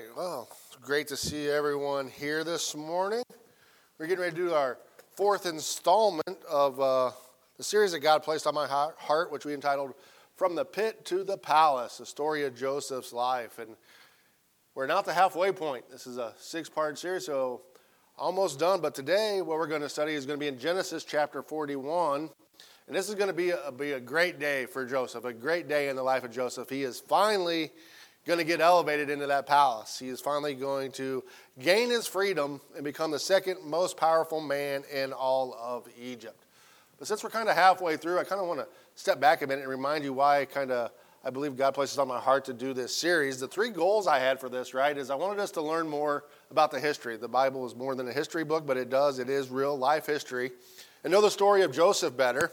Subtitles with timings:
[0.00, 0.16] right.
[0.16, 3.22] Well, it's great to see everyone here this morning.
[3.98, 4.78] We're getting ready to do our
[5.14, 7.10] fourth installment of uh,
[7.56, 9.94] the series that God placed on my heart, which we entitled
[10.36, 13.58] From the Pit to the Palace, the story of Joseph's life.
[13.58, 13.76] And
[14.74, 15.90] we're now at the halfway point.
[15.90, 17.62] This is a six part series, so
[18.16, 18.80] almost done.
[18.80, 22.30] But today, what we're going to study is going to be in Genesis chapter 41.
[22.86, 25.68] And this is going to be a, be a great day for Joseph, a great
[25.68, 26.70] day in the life of Joseph.
[26.70, 27.70] He is finally
[28.26, 29.98] going to get elevated into that palace.
[29.98, 31.24] He is finally going to
[31.58, 36.44] gain his freedom and become the second most powerful man in all of Egypt.
[36.98, 39.46] But since we're kind of halfway through, I kind of want to step back a
[39.46, 40.90] minute and remind you why I kind of
[41.22, 43.38] I believe God places on my heart to do this series.
[43.38, 46.24] The three goals I had for this, right, is I wanted us to learn more
[46.50, 47.18] about the history.
[47.18, 50.06] The Bible is more than a history book, but it does, it is real life
[50.06, 50.50] history.
[51.04, 52.52] And know the story of Joseph better.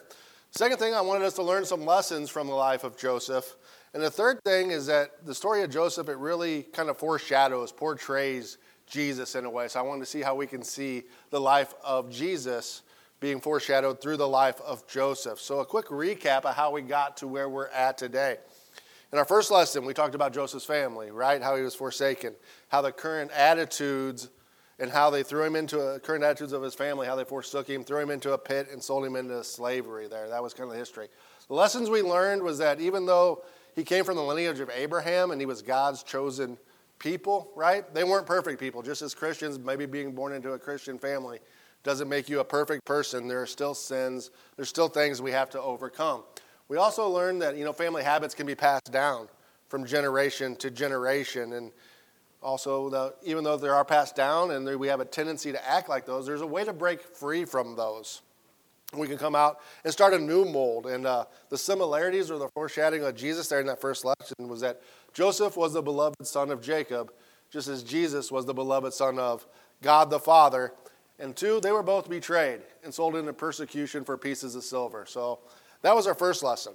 [0.52, 3.56] Second thing, I wanted us to learn some lessons from the life of Joseph.
[3.98, 7.72] And the third thing is that the story of Joseph, it really kind of foreshadows,
[7.72, 9.68] portrays Jesus in a way.
[9.70, 12.84] So I wanted to see how we can see the life of Jesus
[13.20, 15.40] being foreshadowed through the life of Joseph.
[15.40, 18.38] So a quick recap of how we got to where we're at today.
[19.12, 21.42] In our first lesson, we talked about Joseph's family, right?
[21.42, 22.36] How he was forsaken,
[22.68, 24.30] how the current attitudes
[24.78, 27.84] and how they threw him into current attitudes of his family, how they forsook him,
[27.84, 30.30] threw him into a pit, and sold him into slavery there.
[30.30, 31.08] That was kind of the history.
[31.48, 33.44] The lessons we learned was that even though
[33.78, 36.58] he came from the lineage of Abraham and he was God's chosen
[36.98, 37.94] people, right?
[37.94, 38.82] They weren't perfect people.
[38.82, 41.38] Just as Christians, maybe being born into a Christian family
[41.84, 43.28] doesn't make you a perfect person.
[43.28, 46.24] There are still sins, there's still things we have to overcome.
[46.70, 49.30] We also learned that, you know, family habits can be passed down
[49.70, 51.54] from generation to generation.
[51.54, 51.72] And
[52.42, 55.88] also, the, even though they are passed down and we have a tendency to act
[55.88, 58.24] like those, there's a way to break free from those
[58.94, 60.86] we can come out and start a new mold.
[60.88, 64.62] And uh, the similarities or the foreshadowing of Jesus there in that first lesson was
[64.62, 64.82] that
[65.14, 67.12] Joseph was the beloved son of Jacob,
[67.50, 69.46] just as Jesus was the beloved son of
[69.82, 70.74] God the Father.
[71.20, 75.06] And two, they were both betrayed and sold into persecution for pieces of silver.
[75.08, 75.40] So
[75.82, 76.74] that was our first lesson.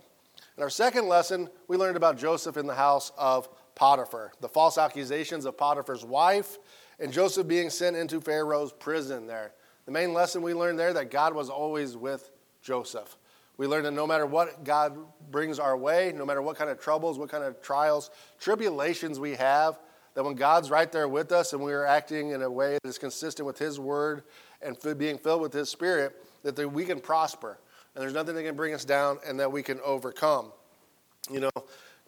[0.57, 4.77] In our second lesson, we learned about Joseph in the house of Potiphar, the false
[4.77, 6.59] accusations of Potiphar's wife,
[6.99, 9.53] and Joseph being sent into Pharaoh's prison there.
[9.93, 12.31] The main lesson we learned there that God was always with
[12.63, 13.19] Joseph.
[13.59, 14.97] We learned that no matter what God
[15.31, 18.09] brings our way, no matter what kind of troubles, what kind of trials,
[18.41, 19.79] tribulations we have,
[20.15, 22.89] that when God's right there with us and we are acting in a way that
[22.89, 24.23] is consistent with His word
[24.63, 27.59] and being filled with His Spirit, that we can prosper.
[27.95, 30.53] And there's nothing that can bring us down and that we can overcome.
[31.31, 31.51] You know,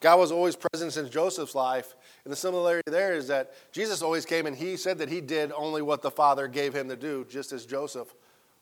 [0.04, 1.96] God was always present in Joseph's life.
[2.24, 5.50] And the similarity there is that Jesus always came and he said that he did
[5.56, 8.14] only what the Father gave him to do, just as Joseph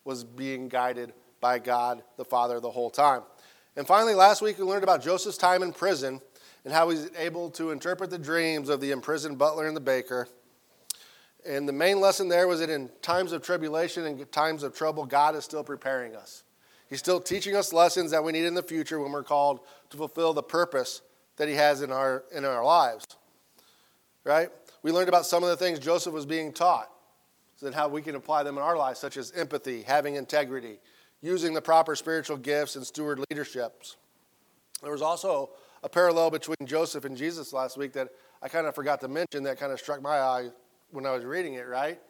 [0.04, 3.22] was being guided by God the Father the whole time.
[3.74, 6.20] And finally, last week we learned about Joseph's time in prison
[6.64, 10.28] and how he's able to interpret the dreams of the imprisoned butler and the baker.
[11.44, 15.06] And the main lesson there was that in times of tribulation and times of trouble,
[15.06, 16.44] God is still preparing us.
[16.88, 19.58] He's still teaching us lessons that we need in the future when we're called
[19.90, 21.02] to fulfill the purpose
[21.36, 23.04] that he has in our, in our lives.
[24.24, 24.50] Right?
[24.82, 26.90] We learned about some of the things Joseph was being taught,
[27.60, 30.80] then how we can apply them in our lives, such as empathy, having integrity,
[31.20, 33.96] using the proper spiritual gifts, and steward leaderships.
[34.82, 35.50] There was also
[35.84, 38.08] a parallel between Joseph and Jesus last week that
[38.42, 40.50] I kind of forgot to mention that kind of struck my eye
[40.90, 42.00] when I was reading it, right?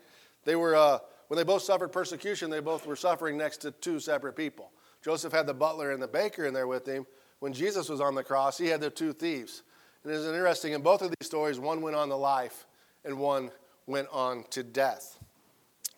[0.44, 4.00] They were, uh, when they both suffered persecution, they both were suffering next to two
[4.00, 4.70] separate people.
[5.04, 7.06] Joseph had the butler and the baker in there with him,
[7.42, 9.64] when Jesus was on the cross, he had the two thieves.
[10.04, 12.66] And it's interesting, in both of these stories, one went on to life
[13.04, 13.50] and one
[13.88, 15.18] went on to death.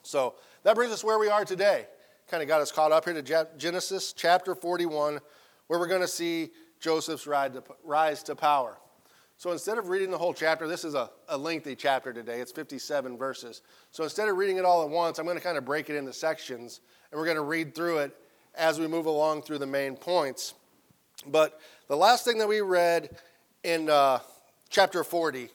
[0.02, 1.84] So that brings us where we are today.
[2.28, 5.20] Kind of got us caught up here to Genesis chapter 41,
[5.66, 6.48] where we're going to see
[6.80, 8.78] Joseph's rise to power.
[9.36, 12.40] So instead of reading the whole chapter, this is a, a lengthy chapter today.
[12.40, 13.60] It's 57 verses.
[13.90, 15.96] So instead of reading it all at once, I'm going to kind of break it
[15.96, 16.80] into sections,
[17.10, 18.16] and we're going to read through it
[18.54, 20.54] as we move along through the main points.
[21.26, 23.16] But the last thing that we read
[23.62, 24.20] in uh,
[24.68, 25.48] chapter 40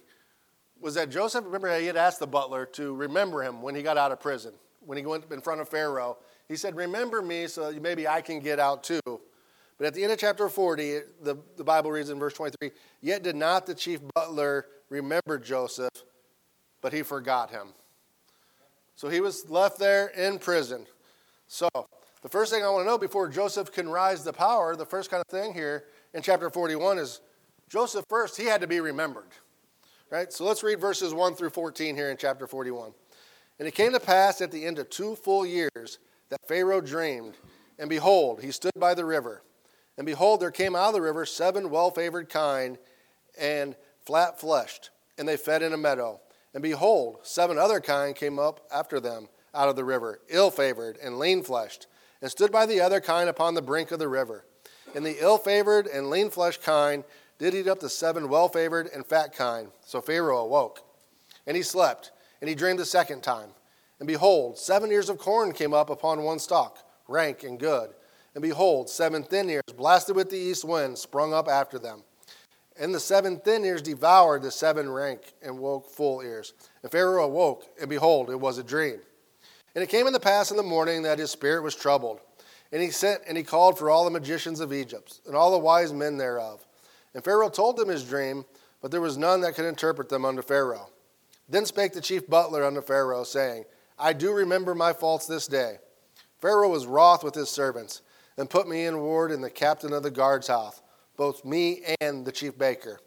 [0.82, 3.98] was that Joseph, remember, he had asked the butler to remember him when he got
[3.98, 4.54] out of prison,
[4.86, 6.18] when he went in front of Pharaoh.
[6.48, 9.02] He said, Remember me so maybe I can get out too.
[9.78, 13.24] But at the end of chapter 40, the, the Bible reads in verse 23 Yet
[13.24, 15.90] did not the chief butler remember Joseph,
[16.82, 17.70] but he forgot him.
[18.96, 20.86] So he was left there in prison.
[21.48, 21.70] So
[22.22, 25.10] the first thing I want to know before Joseph can rise to power, the first
[25.10, 27.22] kind of thing here in chapter 41 is
[27.70, 29.30] Joseph first, he had to be remembered.
[30.10, 30.34] Right?
[30.34, 32.92] So let's read verses 1 through 14 here in chapter 41.
[33.60, 36.00] And it came to pass at the end of two full years
[36.30, 37.36] that Pharaoh dreamed,
[37.78, 39.44] and behold, he stood by the river.
[39.98, 42.78] And behold, there came out of the river seven well favored kine
[43.40, 43.76] and
[44.06, 46.20] flat fleshed, and they fed in a meadow.
[46.54, 50.98] And behold, seven other kine came up after them out of the river, ill favored
[51.04, 51.88] and lean fleshed,
[52.22, 54.46] and stood by the other kine upon the brink of the river.
[54.96, 57.04] And the ill favored and lean fleshed kine
[57.38, 59.70] did eat up the seven well favored and fat kine.
[59.86, 60.82] So Pharaoh awoke.
[61.48, 62.12] And he slept,
[62.42, 63.50] and he dreamed a second time.
[64.00, 67.92] And behold, seven ears of corn came up upon one stalk, rank and good.
[68.36, 72.04] And behold, seven thin ears, blasted with the east wind, sprung up after them.
[72.80, 76.54] And the seven thin ears devoured the seven rank and woke full ears.
[76.82, 79.00] And Pharaoh awoke, and behold, it was a dream.
[79.80, 82.20] And it came in the pass in the morning that his spirit was troubled.
[82.74, 85.58] And he sent and he called for all the magicians of Egypt and all the
[85.58, 86.66] wise men thereof.
[87.14, 88.44] And Pharaoh told them his dream,
[88.82, 90.90] but there was none that could interpret them unto Pharaoh.
[91.48, 93.64] Then spake the chief butler unto Pharaoh, saying,
[93.98, 95.78] I do remember my faults this day.
[96.42, 98.02] Pharaoh was wroth with his servants,
[98.38, 100.82] and put me in ward in the captain of the guard's house
[101.16, 103.00] both me and the chief baker.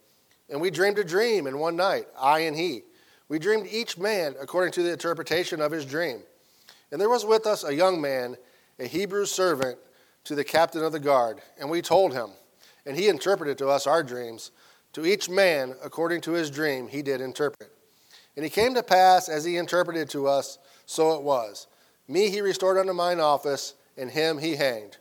[0.49, 2.85] And we dreamed a dream in one night, I and he.
[3.29, 6.23] We dreamed each man according to the interpretation of his dream.
[6.93, 8.37] And there was with us a young man,
[8.79, 9.79] a Hebrew servant
[10.25, 11.41] to the captain of the guard.
[11.59, 12.31] And we told him,
[12.87, 14.53] and he interpreted to us our dreams.
[14.93, 17.73] To each man, according to his dream, he did interpret.
[18.37, 21.67] And it came to pass, as he interpreted to us, so it was.
[22.07, 24.99] Me he restored unto mine office, and him he hanged.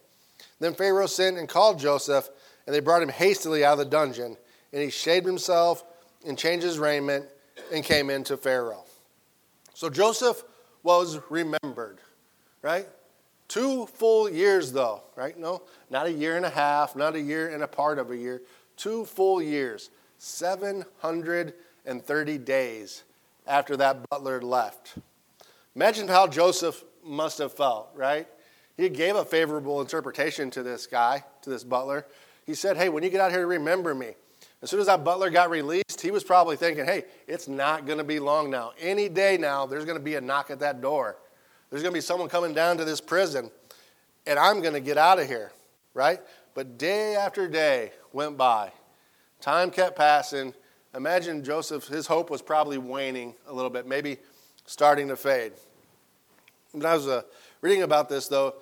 [0.59, 2.29] Then Pharaoh sent and called Joseph
[2.65, 4.37] and they brought him hastily out of the dungeon.
[4.71, 5.83] And he shaved himself
[6.25, 7.25] and changed his raiment
[7.73, 8.85] and came into Pharaoh.
[9.73, 10.43] So Joseph
[10.83, 11.99] was remembered,
[12.61, 12.87] right?
[13.47, 15.35] Two full years, though, right?
[15.37, 18.17] No, not a year and a half, not a year and a part of a
[18.17, 18.41] year.
[18.77, 23.03] Two full years, 730 days
[23.45, 24.95] after that butler left.
[25.75, 28.27] Imagine how Joseph must have felt, right?
[28.77, 32.05] He gave a favorable interpretation to this guy, to this butler.
[32.45, 34.15] He said, Hey, when you get out here, remember me.
[34.61, 37.97] As soon as that butler got released, he was probably thinking, Hey, it's not going
[37.97, 38.73] to be long now.
[38.79, 41.17] Any day now, there's going to be a knock at that door.
[41.69, 43.49] There's going to be someone coming down to this prison,
[44.27, 45.51] and I'm going to get out of here,
[45.93, 46.19] right?
[46.53, 48.73] But day after day went by.
[49.39, 50.53] Time kept passing.
[50.93, 54.17] Imagine Joseph, his hope was probably waning a little bit, maybe
[54.65, 55.53] starting to fade.
[56.73, 57.21] When I was uh,
[57.61, 58.55] reading about this, though,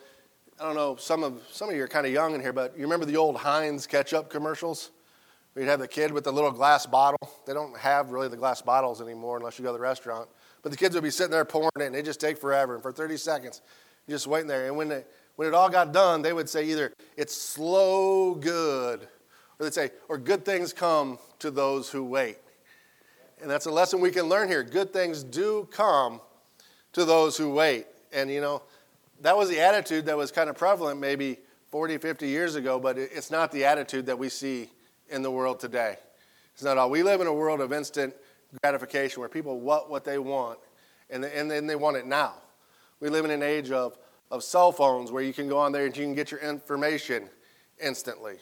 [0.59, 2.77] I don't know, some of, some of you are kind of young in here, but
[2.77, 4.91] you remember the old Heinz ketchup commercials?
[5.55, 7.19] You'd have the kid with the little glass bottle.
[7.45, 10.29] They don't have really the glass bottles anymore unless you go to the restaurant.
[10.61, 12.75] But the kids would be sitting there pouring it, and they just take forever.
[12.75, 13.61] And for 30 seconds,
[14.07, 14.67] you're just waiting there.
[14.67, 15.03] And when,
[15.35, 19.91] when it all got done, they would say either, it's slow good, or they'd say,
[20.07, 22.37] or good things come to those who wait.
[23.41, 24.63] And that's a lesson we can learn here.
[24.63, 26.21] Good things do come
[26.93, 27.85] to those who wait.
[28.11, 28.61] And, you know,
[29.21, 31.37] that was the attitude that was kind of prevalent maybe
[31.69, 34.69] 40, 50 years ago, but it's not the attitude that we see
[35.09, 35.97] in the world today.
[36.53, 36.89] It's not all.
[36.89, 38.15] We live in a world of instant
[38.61, 40.59] gratification where people want what they want
[41.09, 42.33] and, and then they want it now.
[42.99, 43.97] We live in an age of,
[44.31, 47.29] of cell phones where you can go on there and you can get your information
[47.81, 48.37] instantly,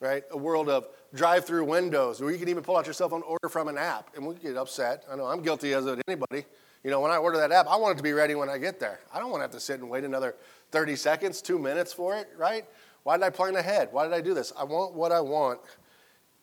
[0.00, 0.24] right?
[0.30, 3.22] A world of drive through windows where you can even pull out your cell phone
[3.22, 5.04] order from an app and we get upset.
[5.10, 6.44] I know I'm guilty as of anybody.
[6.84, 8.56] You know, when I order that app, I want it to be ready when I
[8.56, 9.00] get there.
[9.12, 10.36] I don't want to have to sit and wait another
[10.70, 12.64] 30 seconds, two minutes for it, right?
[13.02, 13.88] Why did I plan ahead?
[13.90, 14.52] Why did I do this?
[14.56, 15.60] I want what I want,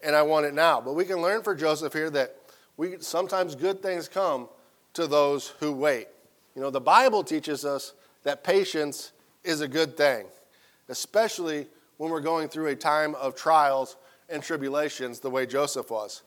[0.04, 0.82] and I want it now.
[0.82, 2.36] But we can learn for Joseph here that
[2.78, 4.50] we sometimes good things come
[4.94, 6.08] to those who wait.
[6.56, 9.12] You know, the Bible teaches us that patience
[9.44, 10.25] is a good thing,
[10.90, 13.98] especially when we're going through a time of trials
[14.30, 16.24] and tribulations the way Joseph was.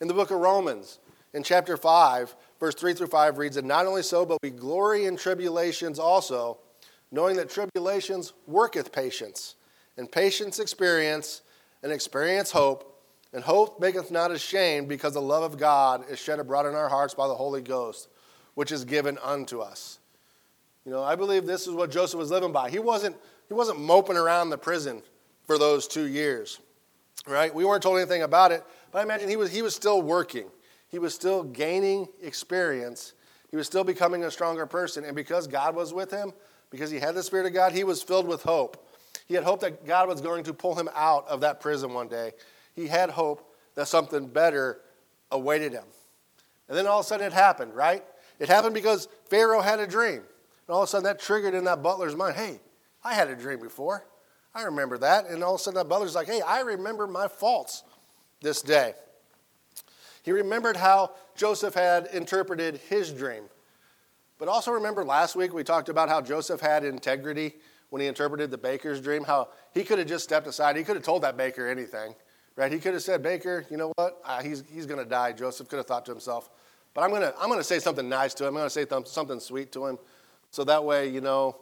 [0.00, 0.98] In the book of Romans,
[1.32, 5.06] in chapter 5, verse 3 through 5 reads, And not only so, but we glory
[5.06, 6.58] in tribulations also,
[7.12, 9.56] knowing that tribulations worketh patience,
[9.96, 11.42] and patience experience,
[11.82, 12.89] and experience hope,
[13.32, 16.88] and hope maketh not ashamed, because the love of God is shed abroad in our
[16.88, 18.08] hearts by the Holy Ghost,
[18.54, 19.98] which is given unto us.
[20.84, 22.70] You know, I believe this is what Joseph was living by.
[22.70, 23.16] He wasn't,
[23.48, 25.02] he wasn't moping around the prison
[25.44, 26.58] for those two years,
[27.26, 27.54] right?
[27.54, 30.46] We weren't told anything about it, but I imagine he was, he was still working.
[30.88, 33.12] He was still gaining experience.
[33.50, 35.04] He was still becoming a stronger person.
[35.04, 36.32] And because God was with him,
[36.70, 38.88] because he had the Spirit of God, he was filled with hope.
[39.26, 42.08] He had hope that God was going to pull him out of that prison one
[42.08, 42.32] day.
[42.74, 44.80] He had hope that something better
[45.30, 45.84] awaited him.
[46.68, 48.04] And then all of a sudden it happened, right?
[48.38, 50.22] It happened because Pharaoh had a dream.
[50.66, 52.60] And all of a sudden that triggered in that butler's mind hey,
[53.04, 54.06] I had a dream before.
[54.54, 55.26] I remember that.
[55.26, 57.84] And all of a sudden that butler's like, hey, I remember my faults
[58.40, 58.94] this day.
[60.22, 63.44] He remembered how Joseph had interpreted his dream.
[64.38, 67.54] But also remember last week we talked about how Joseph had integrity
[67.90, 70.76] when he interpreted the baker's dream, how he could have just stepped aside.
[70.76, 72.14] He could have told that baker anything,
[72.60, 72.70] right?
[72.70, 74.20] He could have said, Baker, you know what?
[74.22, 75.32] Uh, he's he's going to die.
[75.32, 76.50] Joseph could have thought to himself,
[76.92, 78.48] But I'm going to I'm going to say something nice to him.
[78.48, 79.98] I'm going to say something sweet to him.
[80.50, 81.56] So that way, you know,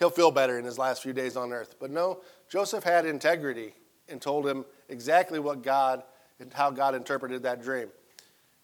[0.00, 1.76] he'll feel better in his last few days on earth.
[1.78, 3.74] But no, Joseph had integrity
[4.08, 6.02] and told him exactly what God
[6.40, 7.88] and how God interpreted that dream.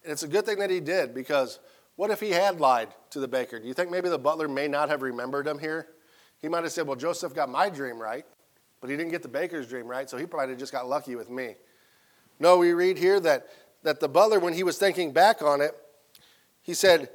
[0.03, 1.59] And it's a good thing that he did because
[1.95, 3.59] what if he had lied to the baker?
[3.59, 5.87] Do you think maybe the butler may not have remembered him here?
[6.41, 8.25] He might have said, Well, Joseph got my dream right,
[8.81, 11.29] but he didn't get the baker's dream right, so he probably just got lucky with
[11.29, 11.55] me.
[12.39, 13.47] No, we read here that,
[13.83, 15.71] that the butler, when he was thinking back on it,
[16.61, 17.09] he said,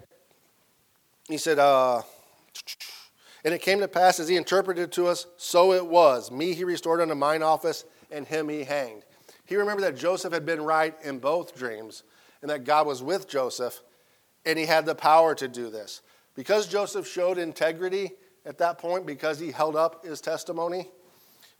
[1.28, 2.02] he said, uh,
[3.44, 6.30] and it came to pass as he interpreted to us, so it was.
[6.30, 9.04] Me he restored unto mine office, and him he hanged.
[9.44, 12.04] He remembered that Joseph had been right in both dreams,
[12.40, 13.80] and that God was with Joseph,
[14.46, 16.02] and he had the power to do this.
[16.34, 18.12] Because Joseph showed integrity
[18.46, 20.88] at that point, because he held up his testimony,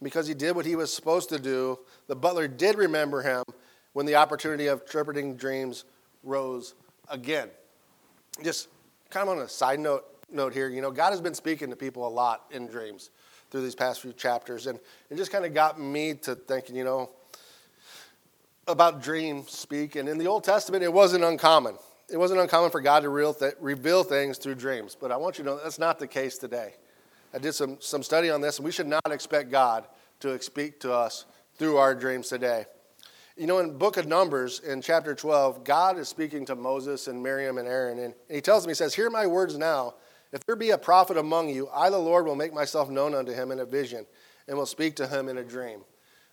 [0.02, 3.44] because he did what he was supposed to do, the butler did remember him
[3.92, 5.84] when the opportunity of interpreting dreams
[6.22, 6.74] rose
[7.08, 7.48] again.
[8.42, 8.68] Just
[9.10, 11.76] kind of on a side note, note here, you know, God has been speaking to
[11.76, 13.10] people a lot in dreams
[13.50, 14.78] through these past few chapters, and
[15.10, 17.10] it just kind of got me to thinking, you know,
[18.66, 19.96] about dream speak.
[19.96, 21.76] And in the Old Testament, it wasn't uncommon.
[22.08, 24.96] It wasn't uncommon for God to reveal things through dreams.
[24.98, 26.74] But I want you to know that's not the case today.
[27.34, 29.86] I did some, some study on this, and we should not expect God
[30.20, 31.24] to speak to us
[31.56, 32.66] through our dreams today.
[33.36, 37.22] You know, in book of Numbers, in chapter 12, God is speaking to Moses and
[37.22, 39.94] Miriam and Aaron, and he tells them, he says, Hear my words now.
[40.32, 43.32] If there be a prophet among you, I, the Lord, will make myself known unto
[43.32, 44.06] him in a vision,
[44.48, 45.80] and will speak to him in a dream.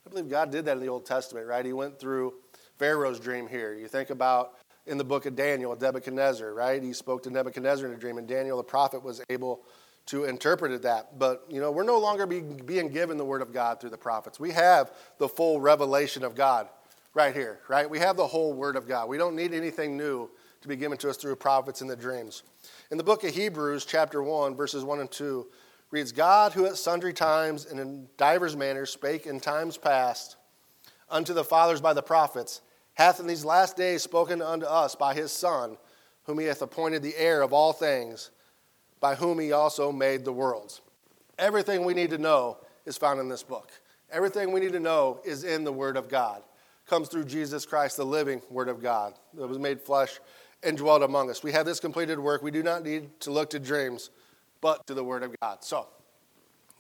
[0.05, 1.65] I believe God did that in the Old Testament, right?
[1.65, 2.33] He went through
[2.77, 3.73] Pharaoh's dream here.
[3.73, 6.81] You think about in the book of Daniel, Nebuchadnezzar, right?
[6.81, 9.61] He spoke to Nebuchadnezzar in a dream, and Daniel, the prophet, was able
[10.09, 11.19] to interpret that.
[11.19, 13.97] But, you know, we're no longer be, being given the word of God through the
[13.97, 14.39] prophets.
[14.39, 16.67] We have the full revelation of God
[17.13, 17.89] right here, right?
[17.89, 19.07] We have the whole word of God.
[19.07, 20.29] We don't need anything new
[20.61, 22.43] to be given to us through prophets in the dreams.
[22.91, 25.45] In the book of Hebrews, chapter 1, verses 1 and 2,
[25.91, 30.37] reads God, who at sundry times and in divers manners spake in times past
[31.09, 32.61] unto the fathers by the prophets,
[32.93, 35.77] hath in these last days spoken unto us by his Son,
[36.23, 38.31] whom he hath appointed the heir of all things,
[38.99, 40.81] by whom he also made the worlds.
[41.37, 43.71] Everything we need to know is found in this book.
[44.11, 46.41] Everything we need to know is in the Word of God.
[46.87, 50.19] Comes through Jesus Christ, the living Word of God, that was made flesh
[50.63, 51.43] and dwelt among us.
[51.43, 52.41] We have this completed work.
[52.41, 54.09] We do not need to look to dreams,
[54.61, 55.63] but to the Word of God.
[55.63, 55.87] So,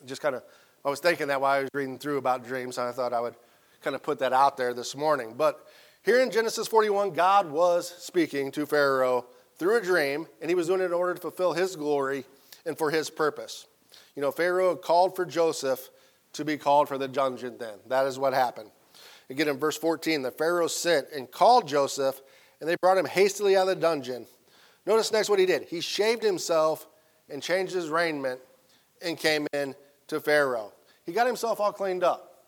[0.05, 0.43] just kind of,
[0.83, 3.21] I was thinking that while I was reading through about dreams, and I thought I
[3.21, 3.35] would
[3.81, 5.35] kind of put that out there this morning.
[5.37, 5.67] But
[6.03, 9.25] here in Genesis 41, God was speaking to Pharaoh
[9.59, 12.23] through a dream, and he was doing it in order to fulfill his glory
[12.65, 13.67] and for his purpose.
[14.15, 15.89] You know, Pharaoh called for Joseph
[16.33, 17.77] to be called for the dungeon then.
[17.87, 18.71] That is what happened.
[19.29, 22.21] Again, in verse 14, the Pharaoh sent and called Joseph,
[22.59, 24.25] and they brought him hastily out of the dungeon.
[24.85, 25.63] Notice next what he did.
[25.63, 26.87] He shaved himself
[27.29, 28.39] and changed his raiment
[29.01, 29.75] and came in
[30.07, 30.73] to Pharaoh.
[31.05, 32.45] He got himself all cleaned up.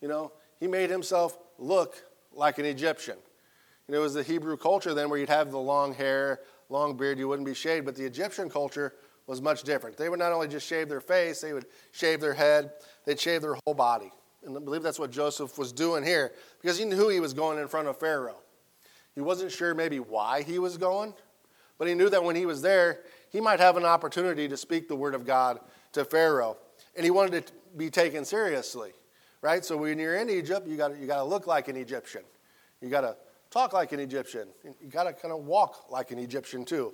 [0.00, 1.96] You know, he made himself look
[2.32, 3.16] like an Egyptian.
[3.88, 7.18] Know, it was the Hebrew culture then where you'd have the long hair, long beard,
[7.18, 8.94] you wouldn't be shaved, but the Egyptian culture
[9.26, 9.96] was much different.
[9.96, 12.72] They would not only just shave their face, they would shave their head,
[13.04, 14.10] they'd shave their whole body.
[14.44, 17.58] And I believe that's what Joseph was doing here because he knew he was going
[17.58, 18.40] in front of Pharaoh.
[19.14, 21.14] He wasn't sure maybe why he was going,
[21.78, 23.00] but he knew that when he was there,
[23.30, 25.60] he might have an opportunity to speak the word of God
[25.92, 26.56] to Pharaoh.
[26.96, 28.92] And he wanted to be taken seriously,
[29.40, 29.64] right?
[29.64, 32.22] So when you're in Egypt, you got you got to look like an Egyptian.
[32.80, 33.16] You got to
[33.54, 34.48] talk like an Egyptian.
[34.64, 36.92] You got to kind of walk like an Egyptian too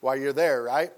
[0.00, 0.90] while you're there, right?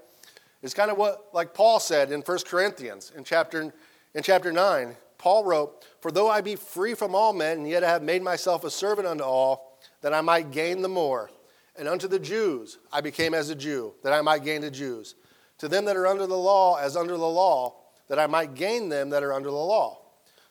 [0.63, 3.73] It's kind of what, like Paul said in 1 Corinthians in chapter,
[4.15, 4.97] in chapter 9.
[5.17, 8.21] Paul wrote, For though I be free from all men, and yet I have made
[8.21, 11.31] myself a servant unto all, that I might gain the more.
[11.79, 15.15] And unto the Jews I became as a Jew, that I might gain the Jews.
[15.59, 17.77] To them that are under the law, as under the law,
[18.09, 20.01] that I might gain them that are under the law.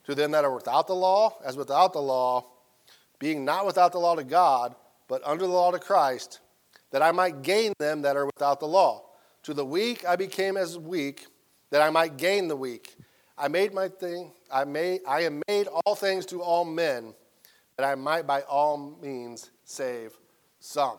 [0.06, 2.46] To them that are without the law, as without the law,
[3.20, 4.76] being not without the law to God,
[5.08, 6.40] but under the law to Christ,
[6.92, 9.04] that I might gain them that are without the law.
[9.44, 11.28] To the weak I became as weak,
[11.70, 12.96] that I might gain the weak.
[13.38, 17.14] I made my thing, I made I am made all things to all men,
[17.78, 20.18] that I might by all means save
[20.60, 20.98] some.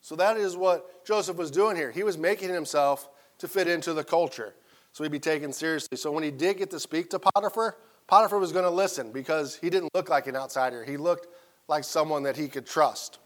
[0.00, 1.90] So that is what Joseph was doing here.
[1.90, 3.08] He was making himself
[3.38, 4.54] to fit into the culture.
[4.92, 5.96] So he'd be taken seriously.
[5.96, 7.76] So when he did get to speak to Potiphar,
[8.08, 10.82] Potiphar was going to listen because he didn't look like an outsider.
[10.82, 11.28] He looked
[11.68, 13.18] like someone that he could trust.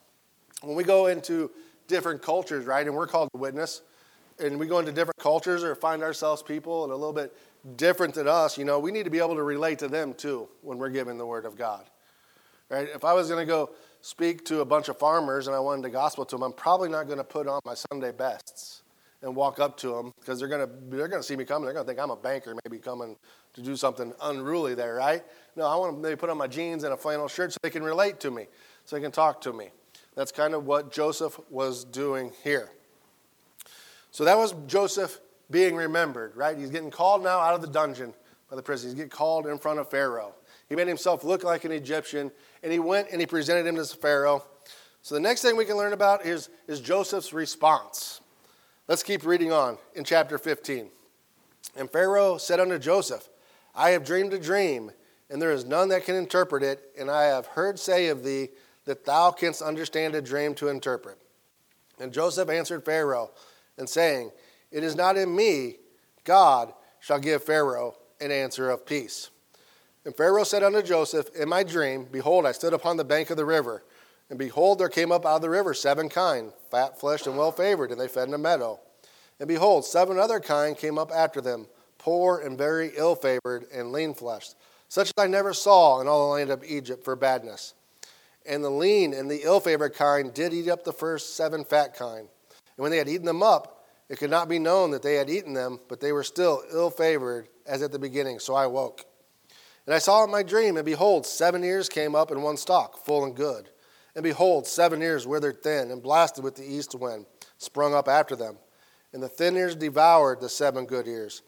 [0.60, 1.50] When we go into
[1.86, 3.82] different cultures, right, and we're called to witness,
[4.40, 7.32] and we go into different cultures or find ourselves people and a little bit
[7.76, 10.48] different than us, you know, we need to be able to relate to them too
[10.62, 11.84] when we're giving the word of God.
[12.68, 12.88] Right?
[12.92, 13.70] If I was going to go
[14.00, 16.88] speak to a bunch of farmers and I wanted to gospel to them, I'm probably
[16.88, 18.81] not going to put on my Sunday bests
[19.22, 21.64] and walk up to them because they're going to they're going to see me coming.
[21.64, 23.16] They're going to think I'm a banker, maybe coming
[23.54, 25.22] to do something unruly there, right?
[25.56, 27.70] No, I want to maybe put on my jeans and a flannel shirt so they
[27.70, 28.46] can relate to me,
[28.84, 29.70] so they can talk to me.
[30.14, 32.70] That's kind of what Joseph was doing here.
[34.10, 36.56] So that was Joseph being remembered, right?
[36.56, 38.14] He's getting called now out of the dungeon
[38.50, 38.88] by the prison.
[38.88, 40.34] He's getting called in front of Pharaoh.
[40.68, 42.30] He made himself look like an Egyptian,
[42.62, 44.46] and he went and he presented him to Pharaoh.
[45.02, 48.21] So the next thing we can learn about is, is Joseph's response.
[48.92, 50.90] Let's keep reading on in chapter 15.
[51.78, 53.26] And Pharaoh said unto Joseph,
[53.74, 54.90] I have dreamed a dream,
[55.30, 58.50] and there is none that can interpret it, and I have heard say of thee
[58.84, 61.16] that thou canst understand a dream to interpret.
[61.98, 63.30] And Joseph answered Pharaoh,
[63.78, 64.30] and saying,
[64.70, 65.76] It is not in me,
[66.24, 69.30] God shall give Pharaoh an answer of peace.
[70.04, 73.38] And Pharaoh said unto Joseph, In my dream, behold, I stood upon the bank of
[73.38, 73.84] the river,
[74.32, 77.52] and behold, there came up out of the river seven kine, fat fleshed and well
[77.52, 78.80] favored, and they fed in a meadow.
[79.38, 81.66] And behold, seven other kine came up after them,
[81.98, 84.54] poor and very ill favored and lean fleshed,
[84.88, 87.74] such as I never saw in all the land of Egypt for badness.
[88.46, 91.94] And the lean and the ill favored kine did eat up the first seven fat
[91.94, 92.20] kine.
[92.20, 95.28] And when they had eaten them up, it could not be known that they had
[95.28, 98.38] eaten them, but they were still ill favored as at the beginning.
[98.38, 99.04] So I woke.
[99.84, 103.04] And I saw in my dream, and behold, seven ears came up in one stalk,
[103.04, 103.68] full and good.
[104.14, 107.26] And behold, seven ears withered thin, and blasted with the east wind,
[107.58, 108.58] sprung up after them.
[109.12, 111.42] And the thin ears devoured the seven good ears.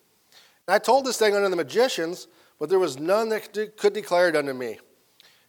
[0.66, 2.26] And I told this thing unto the magicians,
[2.58, 4.78] but there was none that could declare it unto me.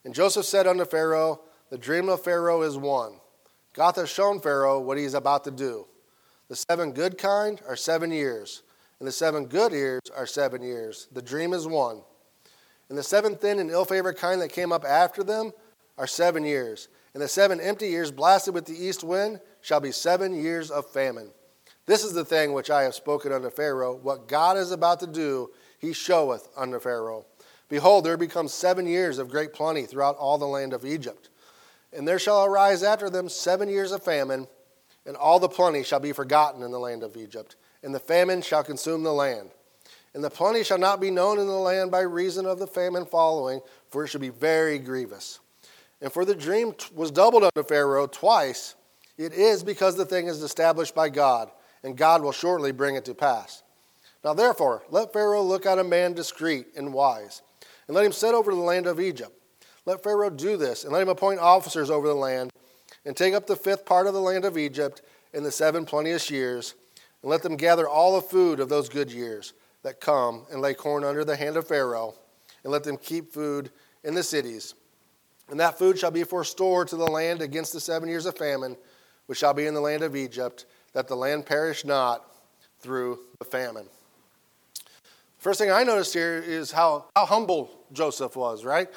[0.03, 3.13] And Joseph said unto Pharaoh, The dream of Pharaoh is one.
[3.73, 5.87] God has shown Pharaoh what he is about to do.
[6.47, 8.63] The seven good kine are seven years,
[8.99, 11.07] and the seven good ears are seven years.
[11.11, 12.01] The dream is one.
[12.89, 15.51] And the seven thin and ill favored kine that came up after them
[15.97, 16.87] are seven years.
[17.15, 20.85] And the seven empty years blasted with the east wind shall be seven years of
[20.91, 21.31] famine.
[21.85, 23.95] This is the thing which I have spoken unto Pharaoh.
[23.95, 25.49] What God is about to do,
[25.79, 27.25] he showeth unto Pharaoh.
[27.69, 31.29] Behold, there become seven years of great plenty throughout all the land of Egypt.
[31.93, 34.47] And there shall arise after them seven years of famine,
[35.05, 38.41] and all the plenty shall be forgotten in the land of Egypt, and the famine
[38.41, 39.51] shall consume the land.
[40.13, 43.05] And the plenty shall not be known in the land by reason of the famine
[43.05, 45.39] following, for it shall be very grievous.
[46.01, 48.75] And for the dream was doubled unto Pharaoh twice,
[49.17, 51.49] it is because the thing is established by God,
[51.83, 53.63] and God will shortly bring it to pass.
[54.23, 57.41] Now therefore, let Pharaoh look out a man discreet and wise,
[57.87, 59.39] and let him set over the land of Egypt
[59.85, 62.51] let Pharaoh do this, and let him appoint officers over the land,
[63.05, 65.01] and take up the fifth part of the land of Egypt
[65.33, 66.73] in the seven plenteous years,
[67.21, 69.53] and let them gather all the food of those good years
[69.83, 72.15] that come, and lay corn under the hand of Pharaoh,
[72.63, 73.69] and let them keep food
[74.03, 74.73] in the cities.
[75.49, 78.37] And that food shall be for store to the land against the seven years of
[78.37, 78.77] famine,
[79.27, 82.25] which shall be in the land of Egypt, that the land perish not
[82.79, 83.85] through the famine.
[85.37, 88.89] First thing I noticed here is how, how humble Joseph was, right?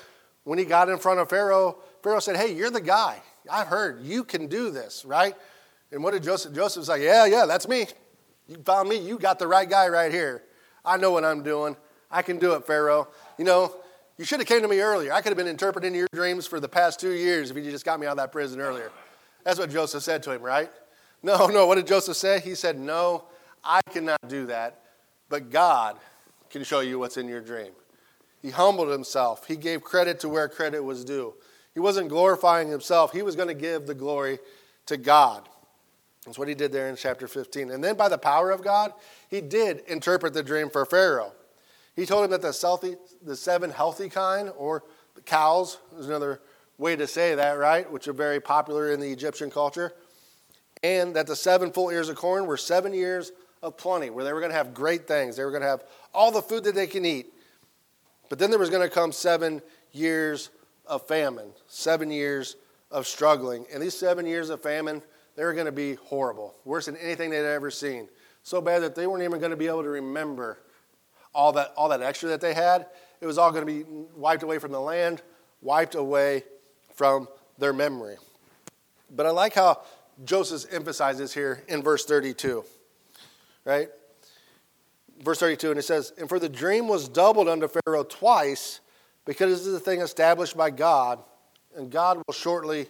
[0.48, 3.20] when he got in front of Pharaoh, Pharaoh said, Hey, you're the guy.
[3.50, 5.34] I've heard you can do this, right?
[5.92, 6.54] And what did Joseph?
[6.54, 7.87] Joseph was like, Yeah, yeah, that's me.
[8.46, 8.96] You found me.
[8.96, 10.42] You got the right guy right here.
[10.87, 11.76] I know what I'm doing.
[12.11, 13.08] I can do it, Pharaoh.
[13.37, 13.76] You know,
[14.18, 15.12] you should have came to me earlier.
[15.12, 17.85] I could have been interpreting your dreams for the past two years if you just
[17.85, 18.90] got me out of that prison earlier.
[19.44, 20.70] That's what Joseph said to him, right?
[21.22, 21.66] No, no.
[21.66, 22.40] What did Joseph say?
[22.40, 23.24] He said, No,
[23.64, 24.81] I cannot do that,
[25.28, 25.96] but God
[26.50, 27.72] can show you what's in your dream.
[28.42, 29.46] He humbled himself.
[29.46, 31.35] He gave credit to where credit was due.
[31.74, 34.40] He wasn't glorifying himself, he was going to give the glory
[34.87, 35.48] to God.
[36.24, 37.70] That's what he did there in chapter 15.
[37.70, 38.92] And then, by the power of God,
[39.31, 41.33] he did interpret the dream for Pharaoh.
[41.98, 44.84] He told him that the, selfie, the seven healthy kine, or
[45.16, 46.40] the cows, is another
[46.78, 47.90] way to say that, right?
[47.90, 49.92] Which are very popular in the Egyptian culture.
[50.84, 53.32] And that the seven full ears of corn were seven years
[53.64, 55.37] of plenty, where they were going to have great things.
[55.37, 55.82] They were going to have
[56.14, 57.32] all the food that they can eat.
[58.28, 60.50] But then there was going to come seven years
[60.87, 62.54] of famine, seven years
[62.92, 63.66] of struggling.
[63.74, 65.02] And these seven years of famine,
[65.34, 68.08] they were going to be horrible, worse than anything they'd ever seen.
[68.44, 70.58] So bad that they weren't even going to be able to remember
[71.35, 72.87] all that, all that extra that they had.
[73.21, 75.23] It was all going to be wiped away from the land,
[75.61, 76.45] wiped away
[76.95, 78.17] from their memory.
[79.14, 79.83] But I like how
[80.25, 82.64] Joseph emphasizes here in verse 32,
[83.64, 83.88] right?
[85.23, 88.81] verse 32, and it says, And for the dream was doubled unto Pharaoh twice,
[89.25, 91.23] because this is a thing established by God,
[91.77, 92.87] and God will shortly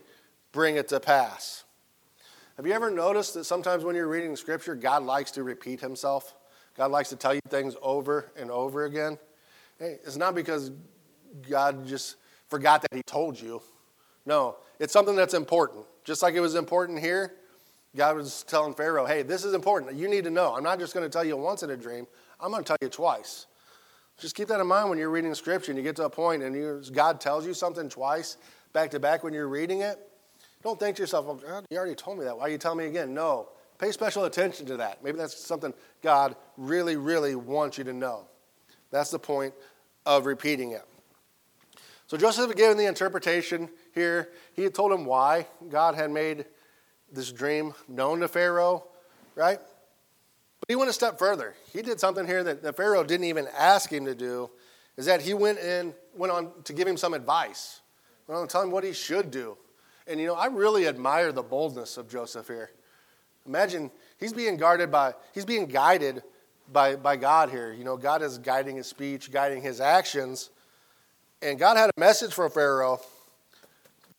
[0.52, 1.64] bring it to pass.
[2.56, 6.34] Have you ever noticed that sometimes when you're reading scripture, God likes to repeat himself?
[6.78, 9.18] God likes to tell you things over and over again?
[9.80, 10.70] Hey, it's not because
[11.50, 12.16] God just
[12.48, 13.60] forgot that he told you.
[14.24, 15.84] No, it's something that's important.
[16.04, 17.34] Just like it was important here,
[17.96, 19.96] God was telling Pharaoh, hey, this is important.
[19.96, 20.54] You need to know.
[20.54, 22.06] I'm not just going to tell you once in a dream,
[22.40, 23.46] I'm going to tell you twice.
[24.20, 26.44] Just keep that in mind when you're reading scripture and you get to a point
[26.44, 28.36] and you, God tells you something twice,
[28.72, 29.98] back to back when you're reading it.
[30.62, 32.36] Don't think to yourself, oh, well, you already told me that.
[32.36, 33.14] Why are you telling me again?
[33.14, 33.48] No.
[33.78, 35.02] Pay special attention to that.
[35.04, 38.26] Maybe that's something God really, really wants you to know.
[38.90, 39.54] That's the point
[40.04, 40.84] of repeating it.
[42.08, 44.30] So Joseph had given the interpretation here.
[44.54, 46.46] He had told him why God had made
[47.12, 48.84] this dream known to Pharaoh,
[49.34, 49.58] right?
[50.60, 51.54] But he went a step further.
[51.72, 54.50] He did something here that, that Pharaoh didn't even ask him to do,
[54.96, 57.80] is that he went in, went on to give him some advice.
[58.26, 59.56] Went on to tell him what he should do.
[60.06, 62.70] And you know, I really admire the boldness of Joseph here.
[63.48, 66.22] Imagine he's being guarded by, he's being guided
[66.70, 67.72] by, by God here.
[67.72, 70.50] You know, God is guiding his speech, guiding his actions.
[71.40, 73.00] And God had a message for Pharaoh.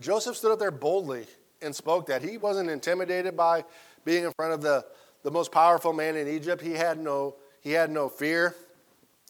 [0.01, 1.27] Joseph stood up there boldly
[1.61, 2.23] and spoke that.
[2.23, 3.65] He wasn't intimidated by
[4.03, 4.85] being in front of the,
[5.23, 6.61] the most powerful man in Egypt.
[6.61, 8.55] He had no, he had no fear.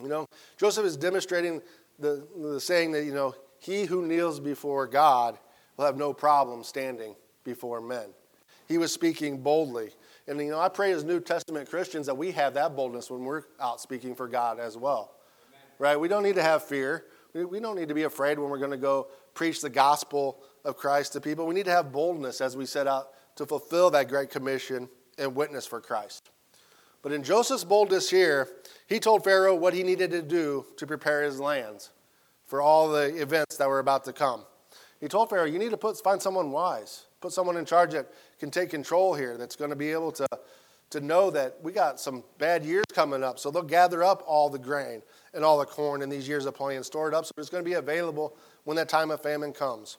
[0.02, 1.62] You know, Joseph is demonstrating
[1.98, 5.38] the, the saying that, you know, he who kneels before God
[5.76, 8.10] will have no problem standing before men.
[8.70, 9.90] He was speaking boldly.
[10.28, 13.26] And, you know, I pray as New Testament Christians that we have that boldness when
[13.26, 15.16] we're out speaking for God as well.
[15.50, 15.62] Amen.
[15.80, 16.00] Right?
[16.00, 17.06] We don't need to have fear.
[17.34, 20.78] We don't need to be afraid when we're going to go preach the gospel of
[20.78, 21.48] Christ to people.
[21.48, 25.36] We need to have boldness as we set out to fulfill that great commission and
[25.36, 26.30] witness for Christ.
[27.02, 28.50] But in Joseph's boldness here,
[28.88, 31.90] he told Pharaoh what he needed to do to prepare his lands
[32.46, 34.44] for all the events that were about to come.
[35.00, 38.08] He told Pharaoh, You need to put, find someone wise, put someone in charge that
[38.40, 40.28] can take control here, that's going to be able to,
[40.90, 43.40] to know that we got some bad years coming up.
[43.40, 45.02] So they'll gather up all the grain
[45.34, 47.50] and all the corn in these years of plenty and store it up so it's
[47.50, 49.98] going to be available when that time of famine comes.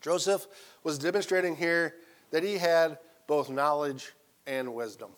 [0.00, 0.46] Joseph
[0.84, 1.96] was demonstrating here
[2.30, 4.12] that he had both knowledge
[4.46, 5.10] and wisdom.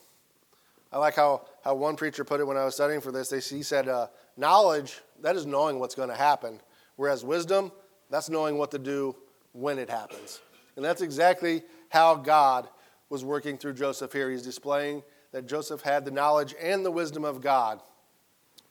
[0.93, 3.29] I like how, how one preacher put it when I was studying for this.
[3.29, 6.61] They, he said, uh, Knowledge, that is knowing what's going to happen,
[6.97, 7.71] whereas wisdom,
[8.09, 9.15] that's knowing what to do
[9.53, 10.41] when it happens.
[10.77, 12.69] And that's exactly how God
[13.09, 14.31] was working through Joseph here.
[14.31, 15.03] He's displaying
[15.33, 17.81] that Joseph had the knowledge and the wisdom of God.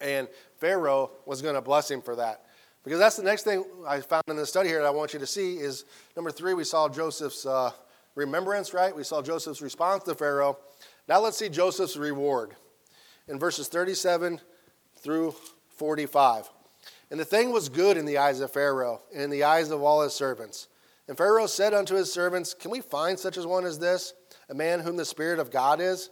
[0.02, 2.46] And Pharaoh was going to bless him for that.
[2.84, 5.20] Because that's the next thing I found in the study here that I want you
[5.20, 5.86] to see is
[6.16, 7.72] number three, we saw Joseph's uh,
[8.16, 8.96] remembrance, right?
[8.96, 10.58] We saw Joseph's response to Pharaoh.
[11.08, 12.56] Now let's see Joseph's reward
[13.28, 14.40] in verses 37
[14.98, 15.36] through
[15.76, 16.50] 45.
[17.12, 19.82] And the thing was good in the eyes of Pharaoh and in the eyes of
[19.82, 20.68] all his servants.
[21.10, 24.13] And Pharaoh said unto his servants, Can we find such as one as this,
[24.48, 26.12] a man whom the Spirit of God is?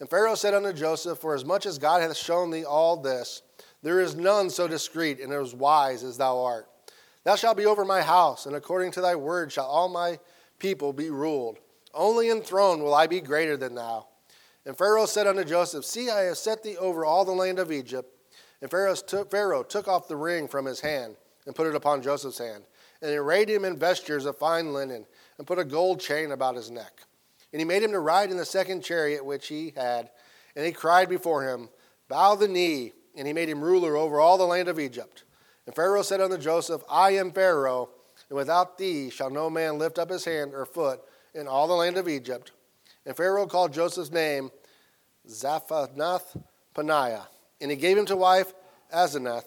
[0.00, 3.42] And Pharaoh said unto Joseph, For as much as God hath shown thee all this,
[3.82, 6.66] there is none so discreet and as wise as thou art.
[7.22, 10.18] Thou shalt be over my house, and according to thy word shall all my
[10.58, 11.58] people be ruled.
[11.92, 14.06] Only in throne will I be greater than thou.
[14.64, 17.70] And Pharaoh said unto Joseph, See, I have set thee over all the land of
[17.70, 18.10] Egypt.
[18.62, 22.00] And Pharaoh took, Pharaoh took off the ring from his hand and put it upon
[22.00, 22.64] Joseph's hand.
[23.02, 25.06] And he arrayed him in vestures of fine linen
[25.38, 27.02] and put a gold chain about his neck.
[27.52, 30.10] And he made him to ride in the second chariot which he had.
[30.54, 31.68] And he cried before him,
[32.08, 35.24] Bow the knee and he made him ruler over all the land of Egypt.
[35.66, 37.90] And Pharaoh said unto Joseph, I am Pharaoh,
[38.28, 41.00] and without thee shall no man lift up his hand or foot
[41.34, 42.52] in all the land of Egypt.
[43.04, 44.50] And Pharaoh called Joseph's name
[45.28, 46.40] Zaphanath
[46.74, 47.26] Paneah,
[47.60, 48.52] and he gave him to wife
[48.94, 49.44] Asenath,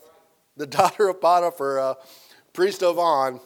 [0.55, 1.97] the daughter of Potiphar,
[2.53, 3.39] priest of On.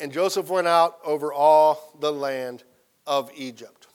[0.00, 2.64] And Joseph went out over all the land
[3.06, 3.86] of Egypt.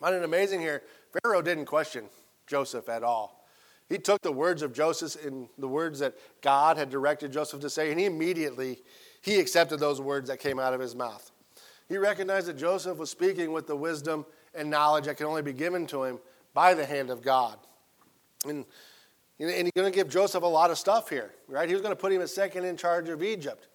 [0.00, 0.82] Find it amazing here.
[1.22, 2.06] Pharaoh didn't question
[2.46, 3.46] Joseph at all.
[3.88, 7.68] He took the words of Joseph and the words that God had directed Joseph to
[7.68, 8.78] say, and he immediately
[9.20, 11.30] he accepted those words that came out of his mouth.
[11.88, 15.52] He recognized that Joseph was speaking with the wisdom and knowledge that can only be
[15.52, 16.18] given to him
[16.54, 17.58] by the hand of God.
[18.46, 18.64] And,
[19.50, 21.68] and he's going to give Joseph a lot of stuff here, right?
[21.68, 23.68] He was going to put him as second in charge of Egypt.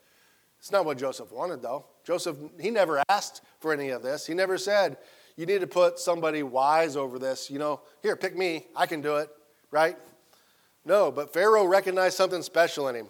[0.59, 1.85] It's not what Joseph wanted, though.
[2.03, 4.25] Joseph, he never asked for any of this.
[4.25, 4.97] He never said,
[5.35, 7.49] You need to put somebody wise over this.
[7.49, 8.67] You know, here, pick me.
[8.75, 9.29] I can do it
[9.71, 9.97] right?
[10.85, 13.07] No, but Pharaoh recognized something special in him.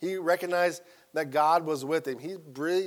[0.00, 0.82] He recognized
[1.14, 2.18] that God was with him.
[2.18, 2.36] He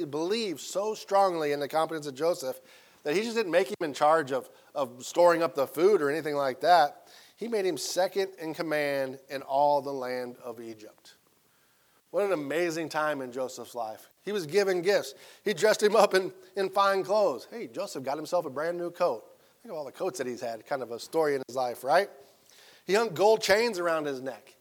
[0.05, 2.59] believed so strongly in the competence of Joseph
[3.03, 6.09] that he just didn't make him in charge of, of storing up the food or
[6.09, 7.07] anything like that.
[7.41, 11.15] He made him second in command in all the land of Egypt.
[12.11, 14.11] What an amazing time in Joseph's life.
[14.23, 15.15] He was given gifts.
[15.43, 17.47] He dressed him up in, in fine clothes.
[17.49, 19.23] Hey, Joseph got himself a brand new coat.
[19.63, 21.83] Think of all the coats that he's had, kind of a story in his life,
[21.83, 22.11] right?
[22.85, 24.53] He hung gold chains around his neck.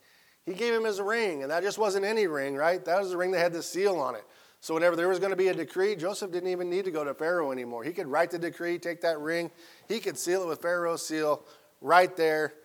[0.47, 2.83] He gave him his ring, and that just wasn't any ring, right?
[2.83, 4.23] That was the ring that had the seal on it.
[4.59, 7.03] So, whenever there was going to be a decree, Joseph didn't even need to go
[7.03, 7.83] to Pharaoh anymore.
[7.83, 9.51] He could write the decree, take that ring,
[9.87, 11.43] he could seal it with Pharaoh's seal
[11.79, 12.55] right there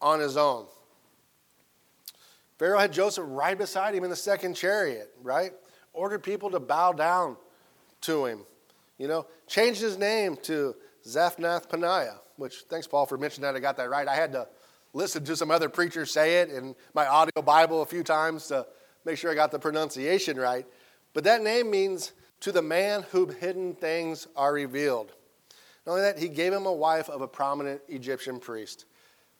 [0.00, 0.66] on his own.
[2.58, 5.52] Pharaoh had Joseph right beside him in the second chariot, right?
[5.92, 7.36] Ordered people to bow down
[8.02, 8.44] to him.
[8.98, 10.76] You know, changed his name to
[11.06, 14.06] Zaphnath Paneah, which, thanks, Paul, for mentioning that I got that right.
[14.06, 14.46] I had to
[14.92, 18.66] listen to some other preachers say it in my audio Bible a few times to
[19.04, 20.66] make sure I got the pronunciation right.
[21.12, 25.12] But that name means to the man whom hidden things are revealed.
[25.86, 28.86] Not only that, he gave him a wife of a prominent Egyptian priest.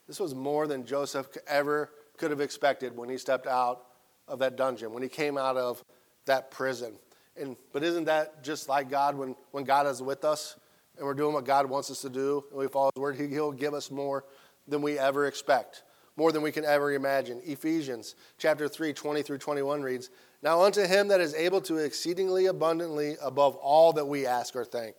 [0.06, 3.86] This was more than Joseph ever could have expected when he stepped out
[4.28, 5.84] of that dungeon, when he came out of
[6.26, 6.94] that prison.
[7.36, 10.56] And, but isn't that just like God when, when God is with us
[10.96, 13.16] and we're doing what God wants us to do and we follow His word?
[13.16, 14.24] He, he'll give us more
[14.68, 15.82] than we ever expect,
[16.16, 17.40] more than we can ever imagine.
[17.44, 20.10] Ephesians chapter 3, 20 through 21 reads,
[20.42, 24.64] Now unto him that is able to exceedingly abundantly above all that we ask or
[24.64, 24.94] think,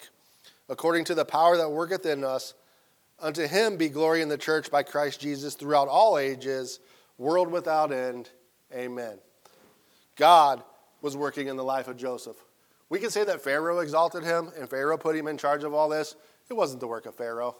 [0.68, 2.54] according to the power that worketh in us,
[3.20, 6.80] unto him be glory in the church by Christ Jesus throughout all ages,
[7.18, 8.30] world without end.
[8.74, 9.20] Amen.
[10.16, 10.64] God
[11.02, 12.38] was working in the life of Joseph.
[12.90, 15.90] We can say that Pharaoh exalted him and Pharaoh put him in charge of all
[15.90, 16.16] this.
[16.50, 17.56] It wasn't the work of Pharaoh.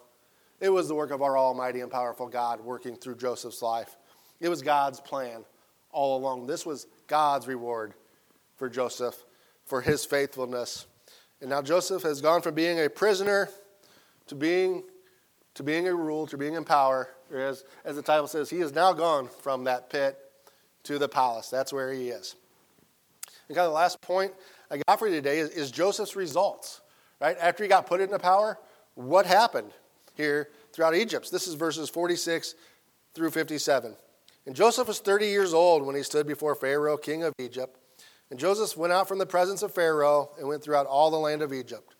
[0.60, 3.98] It was the work of our almighty and powerful God working through Joseph's life.
[4.40, 5.44] It was God's plan
[5.92, 6.48] all along.
[6.48, 7.94] This was God's reward
[8.56, 9.24] for Joseph
[9.66, 10.86] for his faithfulness.
[11.42, 13.50] And now Joseph has gone from being a prisoner
[14.28, 14.84] to being
[15.56, 17.10] to being a rule, to being in power.
[17.34, 20.18] As, as the title says, he has now gone from that pit
[20.84, 21.50] to the palace.
[21.50, 22.36] That's where he is.
[23.48, 24.34] And kind of the last point
[24.70, 26.82] I got for you today is, is Joseph's results.
[27.20, 27.38] Right?
[27.40, 28.60] After he got put into power,
[28.94, 29.72] what happened?
[30.16, 31.32] here throughout Egypt.
[31.32, 32.56] This is verses 46
[33.14, 33.96] through 57.
[34.46, 37.78] And Joseph was 30 years old when he stood before Pharaoh, king of Egypt.
[38.30, 41.42] And Joseph went out from the presence of Pharaoh and went throughout all the land
[41.42, 41.95] of Egypt.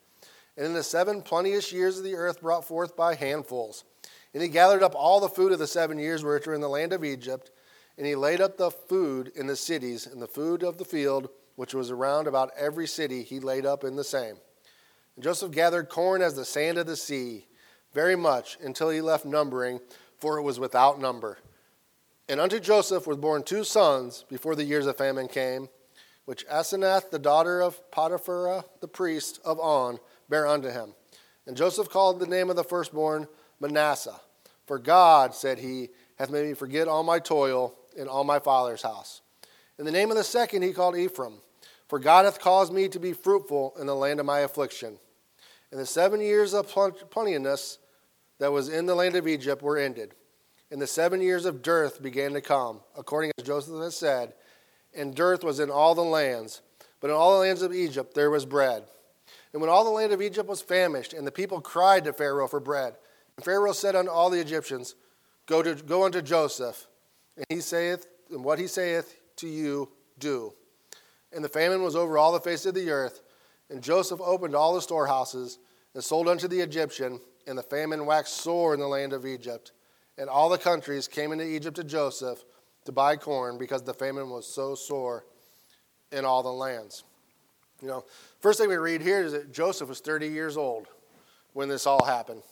[0.56, 3.84] And in the seven plenteous years of the earth brought forth by handfuls.
[4.32, 6.68] And he gathered up all the food of the seven years which were in the
[6.68, 7.50] land of Egypt.
[7.98, 11.30] And he laid up the food in the cities, and the food of the field,
[11.54, 14.36] which was around about every city, he laid up in the same.
[15.14, 17.46] And Joseph gathered corn as the sand of the sea
[17.94, 19.80] very much until he left numbering,
[20.18, 21.38] for it was without number.
[22.28, 25.70] And unto Joseph were born two sons before the years of famine came,
[26.26, 30.94] which Asenath, the daughter of Potiphera, the priest of On, bare unto him.
[31.46, 33.28] And Joseph called the name of the firstborn
[33.60, 34.20] Manasseh.
[34.66, 38.82] For God, said he, hath made me forget all my toil in all my father's
[38.82, 39.20] house.
[39.78, 41.34] And the name of the second he called Ephraim.
[41.88, 44.98] For God hath caused me to be fruitful in the land of my affliction.
[45.70, 46.68] And the seven years of
[47.10, 47.78] plenteousness
[48.38, 50.14] that was in the land of Egypt were ended.
[50.70, 54.34] And the seven years of dearth began to come, according as Joseph had said.
[54.96, 56.62] And dearth was in all the lands,
[57.00, 58.84] but in all the lands of Egypt there was bread.
[59.56, 62.46] And when all the land of Egypt was famished, and the people cried to Pharaoh
[62.46, 62.94] for bread,
[63.36, 64.96] and Pharaoh said unto all the Egyptians,
[65.46, 66.86] Go, to, go unto Joseph,
[67.38, 69.88] and he saith, and what he saith to you,
[70.18, 70.52] do.
[71.32, 73.22] And the famine was over all the face of the earth,
[73.70, 75.58] and Joseph opened all the storehouses,
[75.94, 79.72] and sold unto the Egyptian, and the famine waxed sore in the land of Egypt.
[80.18, 82.44] And all the countries came into Egypt to Joseph
[82.84, 85.24] to buy corn because the famine was so sore
[86.12, 87.04] in all the lands.
[87.82, 88.04] You know,
[88.40, 90.86] first thing we read here is that Joseph was 30 years old
[91.52, 92.42] when this all happened.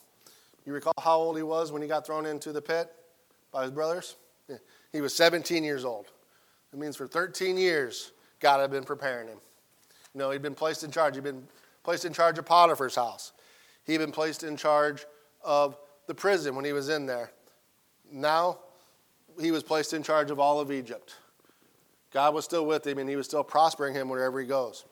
[0.66, 2.90] You recall how old he was when he got thrown into the pit
[3.52, 4.16] by his brothers?
[4.48, 4.56] Yeah.
[4.92, 6.06] He was 17 years old.
[6.72, 9.38] It means for 13 years, God had been preparing him.
[10.14, 11.14] You know, he'd been placed in charge.
[11.14, 11.46] He'd been
[11.82, 13.32] placed in charge of Potiphar's house.
[13.84, 15.04] He'd been placed in charge
[15.42, 17.30] of the prison when he was in there.
[18.10, 18.58] Now
[19.40, 21.16] he was placed in charge of all of Egypt.
[22.12, 24.84] God was still with him and he was still prospering him wherever he goes.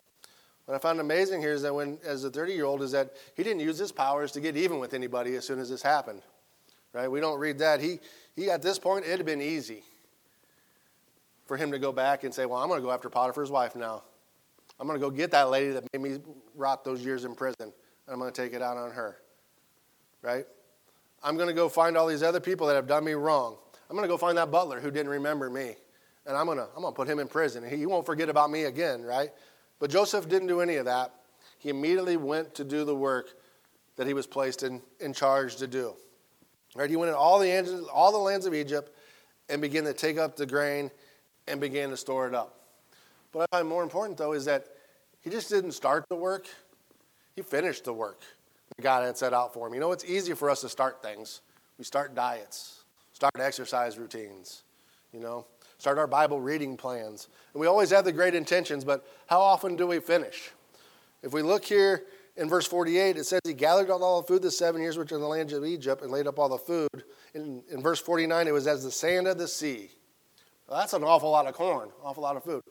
[0.66, 3.12] What I found amazing here is that when, as a 30 year old, is that
[3.34, 6.22] he didn't use his powers to get even with anybody as soon as this happened.
[6.92, 7.10] Right?
[7.10, 7.80] We don't read that.
[7.80, 8.00] He,
[8.36, 9.82] he at this point, it had been easy
[11.46, 13.74] for him to go back and say, Well, I'm going to go after Potiphar's wife
[13.74, 14.02] now.
[14.78, 16.18] I'm going to go get that lady that made me
[16.54, 17.56] rot those years in prison.
[17.60, 17.72] And
[18.08, 19.18] I'm going to take it out on her.
[20.22, 20.46] Right?
[21.22, 23.56] I'm going to go find all these other people that have done me wrong.
[23.88, 25.76] I'm going to go find that butler who didn't remember me.
[26.26, 27.68] And I'm going to, I'm going to put him in prison.
[27.68, 29.30] He won't forget about me again, right?
[29.82, 31.12] But Joseph didn't do any of that.
[31.58, 33.34] He immediately went to do the work
[33.96, 35.94] that he was placed in, in charge to do.
[36.76, 36.88] Right?
[36.88, 38.96] He went in all the, all the lands of Egypt
[39.48, 40.88] and began to take up the grain
[41.48, 42.60] and began to store it up.
[43.32, 44.66] What I find more important, though, is that
[45.20, 46.46] he just didn't start the work,
[47.34, 48.20] he finished the work
[48.76, 49.74] that God had set out for him.
[49.74, 51.40] You know, it's easy for us to start things.
[51.76, 54.62] We start diets, start exercise routines,
[55.12, 55.44] you know,
[55.82, 57.26] start our Bible reading plans.
[57.52, 60.52] And we always have the great intentions, but how often do we finish?
[61.24, 62.04] If we look here
[62.36, 65.20] in verse 48, it says he gathered all the food the seven years which in
[65.20, 67.02] the land of Egypt and laid up all the food.
[67.34, 69.90] In, in verse 49, it was as the sand of the sea.
[70.68, 72.62] Well, that's an awful lot of corn, awful lot of food.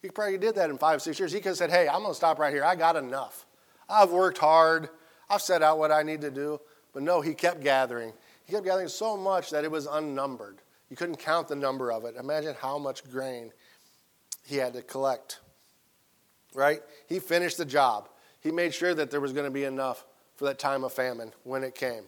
[0.00, 1.32] He probably did that in five, six years.
[1.32, 2.64] He could have said, Hey, I'm going to stop right here.
[2.64, 3.44] I got enough.
[3.88, 4.88] I've worked hard.
[5.28, 6.60] I've set out what I need to do.
[6.92, 8.12] But no, he kept gathering.
[8.44, 10.61] He kept gathering so much that it was unnumbered.
[10.92, 12.16] You couldn't count the number of it.
[12.20, 13.50] Imagine how much grain
[14.44, 15.40] he had to collect.
[16.54, 16.80] Right?
[17.08, 18.10] He finished the job.
[18.40, 20.04] He made sure that there was going to be enough
[20.36, 22.02] for that time of famine when it came.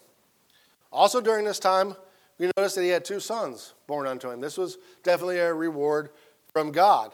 [0.92, 1.96] Also, during this time,
[2.38, 4.42] we notice that he had two sons born unto him.
[4.42, 6.10] This was definitely a reward
[6.52, 7.10] from God.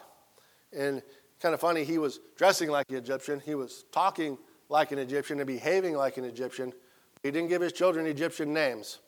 [0.73, 1.01] And
[1.39, 5.39] kind of funny, he was dressing like an Egyptian, he was talking like an Egyptian
[5.39, 6.73] and behaving like an Egyptian.
[7.23, 8.99] He didn't give his children Egyptian names.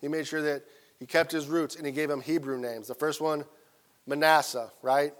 [0.00, 0.62] He made sure that
[0.98, 2.88] he kept his roots and he gave them Hebrew names.
[2.88, 3.44] The first one,
[4.06, 5.12] Manasseh, right?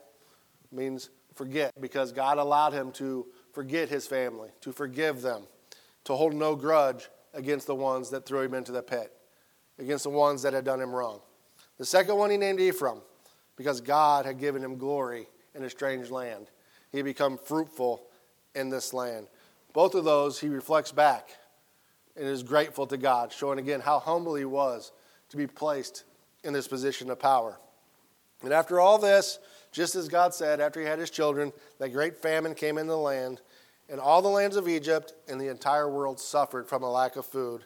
[0.73, 5.45] Means forget because God allowed him to forget his family, to forgive them,
[6.05, 9.12] to hold no grudge against the ones that threw him into the pit,
[9.79, 11.21] against the ones that had done him wrong.
[11.79, 13.01] The second one he named Ephraim
[13.57, 16.47] because God had given him glory in a strange land.
[16.91, 18.03] He had become fruitful
[18.55, 19.29] in this land.
[19.73, 21.31] Both of those he reflects back
[22.17, 24.93] and is grateful to God, showing again how humble he was
[25.31, 26.05] to be placed
[26.45, 27.59] in this position of power.
[28.43, 29.38] And after all this,
[29.73, 32.99] just as God said, after he had his children, that great famine came into the
[32.99, 33.41] land,
[33.88, 37.27] and all the lands of Egypt and the entire world suffered from a lack of
[37.27, 37.64] food.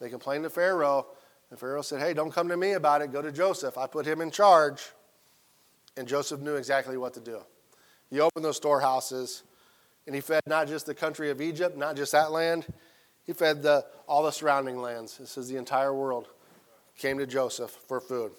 [0.00, 1.06] They complained to Pharaoh,
[1.50, 3.12] and Pharaoh said, Hey, don't come to me about it.
[3.12, 3.76] Go to Joseph.
[3.76, 4.90] I put him in charge.
[5.96, 7.40] And Joseph knew exactly what to do.
[8.08, 9.42] He opened those storehouses,
[10.06, 12.66] and he fed not just the country of Egypt, not just that land,
[13.24, 15.18] he fed the, all the surrounding lands.
[15.18, 16.28] This is the entire world
[16.98, 18.32] came to Joseph for food.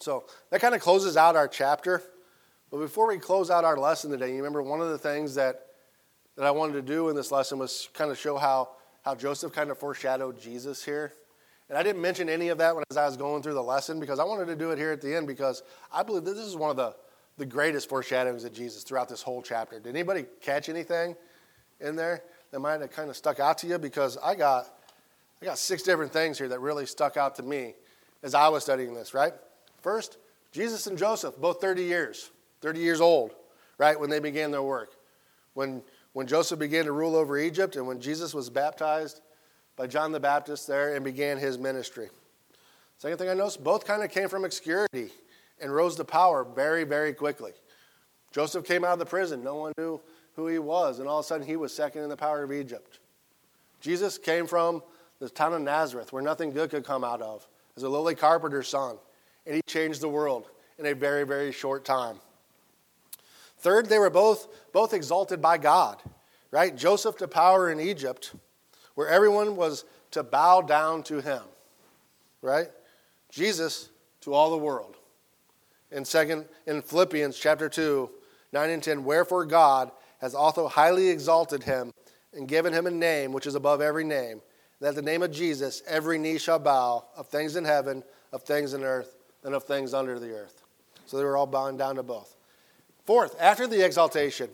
[0.00, 2.02] So that kind of closes out our chapter.
[2.70, 5.66] But before we close out our lesson today, you remember one of the things that,
[6.36, 8.70] that I wanted to do in this lesson was kind of show how,
[9.04, 11.12] how Joseph kind of foreshadowed Jesus here.
[11.68, 14.00] And I didn't mention any of that when as I was going through the lesson
[14.00, 16.44] because I wanted to do it here at the end because I believe that this
[16.44, 16.94] is one of the,
[17.38, 19.78] the greatest foreshadowings of Jesus throughout this whole chapter.
[19.78, 21.16] Did anybody catch anything
[21.80, 23.78] in there that might have kind of stuck out to you?
[23.78, 24.66] Because I got
[25.44, 27.74] I got six different things here that really stuck out to me
[28.22, 29.34] as I was studying this, right?
[29.82, 30.16] First,
[30.52, 32.30] Jesus and Joseph, both 30 years,
[32.62, 33.34] 30 years old,
[33.76, 34.94] right, when they began their work.
[35.52, 35.82] When,
[36.14, 39.20] when Joseph began to rule over Egypt and when Jesus was baptized
[39.76, 42.08] by John the Baptist there and began his ministry.
[42.96, 45.10] Second thing I noticed, both kind of came from obscurity
[45.60, 47.52] and rose to power very, very quickly.
[48.32, 49.44] Joseph came out of the prison.
[49.44, 50.00] No one knew
[50.36, 52.50] who he was, and all of a sudden he was second in the power of
[52.50, 52.98] Egypt.
[53.82, 54.82] Jesus came from
[55.24, 58.68] the town of Nazareth, where nothing good could come out of, as a lowly carpenter's
[58.68, 58.96] son,
[59.46, 62.16] and he changed the world in a very, very short time.
[63.56, 66.02] Third, they were both, both exalted by God,
[66.50, 66.76] right?
[66.76, 68.34] Joseph to power in Egypt,
[68.96, 71.40] where everyone was to bow down to him,
[72.42, 72.68] right?
[73.30, 73.88] Jesus
[74.20, 74.96] to all the world.
[75.90, 78.10] In second, in Philippians chapter 2,
[78.52, 81.92] 9 and 10, wherefore God has also highly exalted him
[82.34, 84.42] and given him a name which is above every name,
[84.84, 88.42] that at the name of Jesus every knee shall bow of things in heaven, of
[88.42, 90.62] things in earth, and of things under the earth.
[91.06, 92.36] So they were all bowing down to both.
[93.06, 94.50] Fourth, after the exaltation,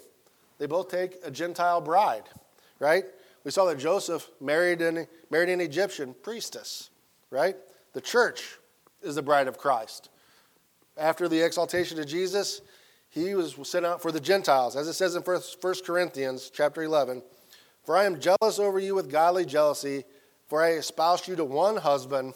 [0.60, 2.28] they both take a Gentile bride,
[2.78, 3.06] right?
[3.42, 6.90] We saw that Joseph married an, married an Egyptian priestess,
[7.30, 7.56] right?
[7.92, 8.56] The church
[9.02, 10.10] is the bride of Christ.
[10.96, 12.60] After the exaltation of Jesus,
[13.08, 15.42] he was sent out for the Gentiles, as it says in 1
[15.84, 17.20] Corinthians chapter 11.
[17.84, 20.04] For I am jealous over you with godly jealousy,
[20.50, 22.34] for I espouse you to one husband,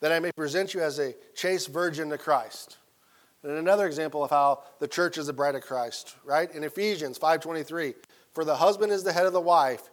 [0.00, 2.76] that I may present you as a chaste virgin to Christ.
[3.42, 6.54] And another example of how the church is the bride of Christ, right?
[6.54, 7.94] In Ephesians 5:23,
[8.34, 9.90] for the husband is the head of the wife,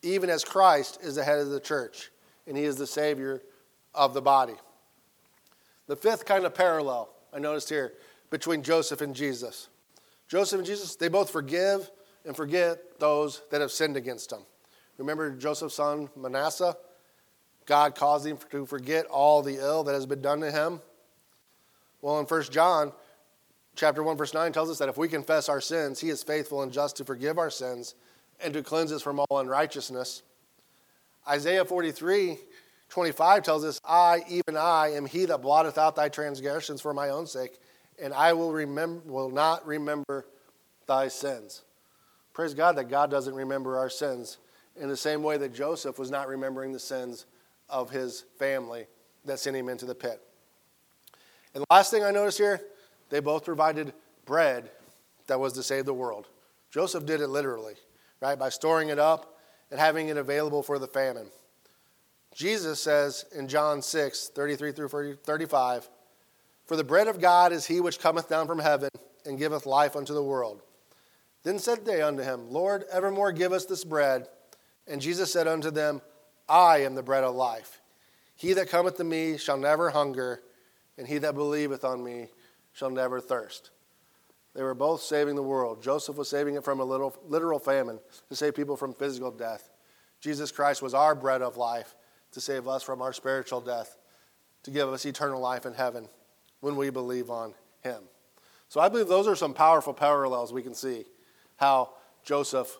[0.00, 2.10] even as Christ is the head of the church,
[2.46, 3.42] and he is the savior
[3.94, 4.56] of the body.
[5.88, 7.92] The fifth kind of parallel I noticed here
[8.30, 9.68] between Joseph and Jesus.
[10.28, 11.90] Joseph and Jesus, they both forgive
[12.24, 14.46] and forget those that have sinned against them.
[14.96, 16.76] Remember Joseph's son Manasseh?
[17.66, 20.80] God caused him to forget all the ill that has been done to him.
[22.00, 22.92] Well, in 1 John
[23.74, 26.62] chapter 1 verse 9 tells us that if we confess our sins, he is faithful
[26.62, 27.94] and just to forgive our sins
[28.40, 30.22] and to cleanse us from all unrighteousness.
[31.28, 32.38] Isaiah 43
[32.88, 37.08] 25 tells us, I, even I, am he that blotteth out thy transgressions for my
[37.08, 37.58] own sake,
[38.00, 40.24] and I will, remember, will not remember
[40.86, 41.62] thy sins.
[42.32, 44.38] Praise God that God doesn't remember our sins
[44.80, 47.26] in the same way that Joseph was not remembering the sins
[47.68, 48.86] of his family
[49.24, 50.20] that sent him into the pit.
[51.54, 52.60] And the last thing I notice here
[53.08, 53.92] they both provided
[54.24, 54.70] bread
[55.26, 56.26] that was to save the world.
[56.70, 57.74] Joseph did it literally,
[58.20, 58.38] right?
[58.38, 59.38] By storing it up
[59.70, 61.28] and having it available for the famine.
[62.34, 65.88] Jesus says in John 6, 33 through 35,
[66.66, 68.90] For the bread of God is he which cometh down from heaven
[69.24, 70.62] and giveth life unto the world.
[71.44, 74.26] Then said they unto him, Lord, evermore give us this bread.
[74.86, 76.02] And Jesus said unto them,
[76.48, 77.80] I am the bread of life.
[78.36, 80.42] He that cometh to me shall never hunger,
[80.98, 82.28] and he that believeth on me
[82.72, 83.70] shall never thirst.
[84.54, 85.82] They were both saving the world.
[85.82, 89.70] Joseph was saving it from a little, literal famine to save people from physical death.
[90.20, 91.94] Jesus Christ was our bread of life
[92.32, 93.96] to save us from our spiritual death,
[94.62, 96.08] to give us eternal life in heaven
[96.60, 98.02] when we believe on him.
[98.68, 101.04] So I believe those are some powerful parallels we can see
[101.56, 101.90] how
[102.24, 102.76] Joseph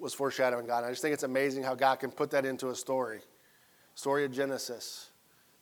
[0.00, 0.78] was foreshadowing God.
[0.78, 3.20] And I just think it's amazing how God can put that into a story.
[3.94, 5.10] Story of Genesis,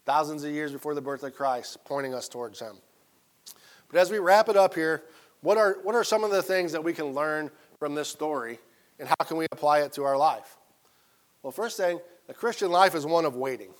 [0.04, 2.76] thousands of years before the birth of Christ, pointing us towards him.
[3.90, 5.02] But as we wrap it up here,
[5.40, 8.58] what are, what are some of the things that we can learn from this story
[8.98, 10.56] and how can we apply it to our life?
[11.42, 13.70] Well, first thing, a Christian life is one of waiting.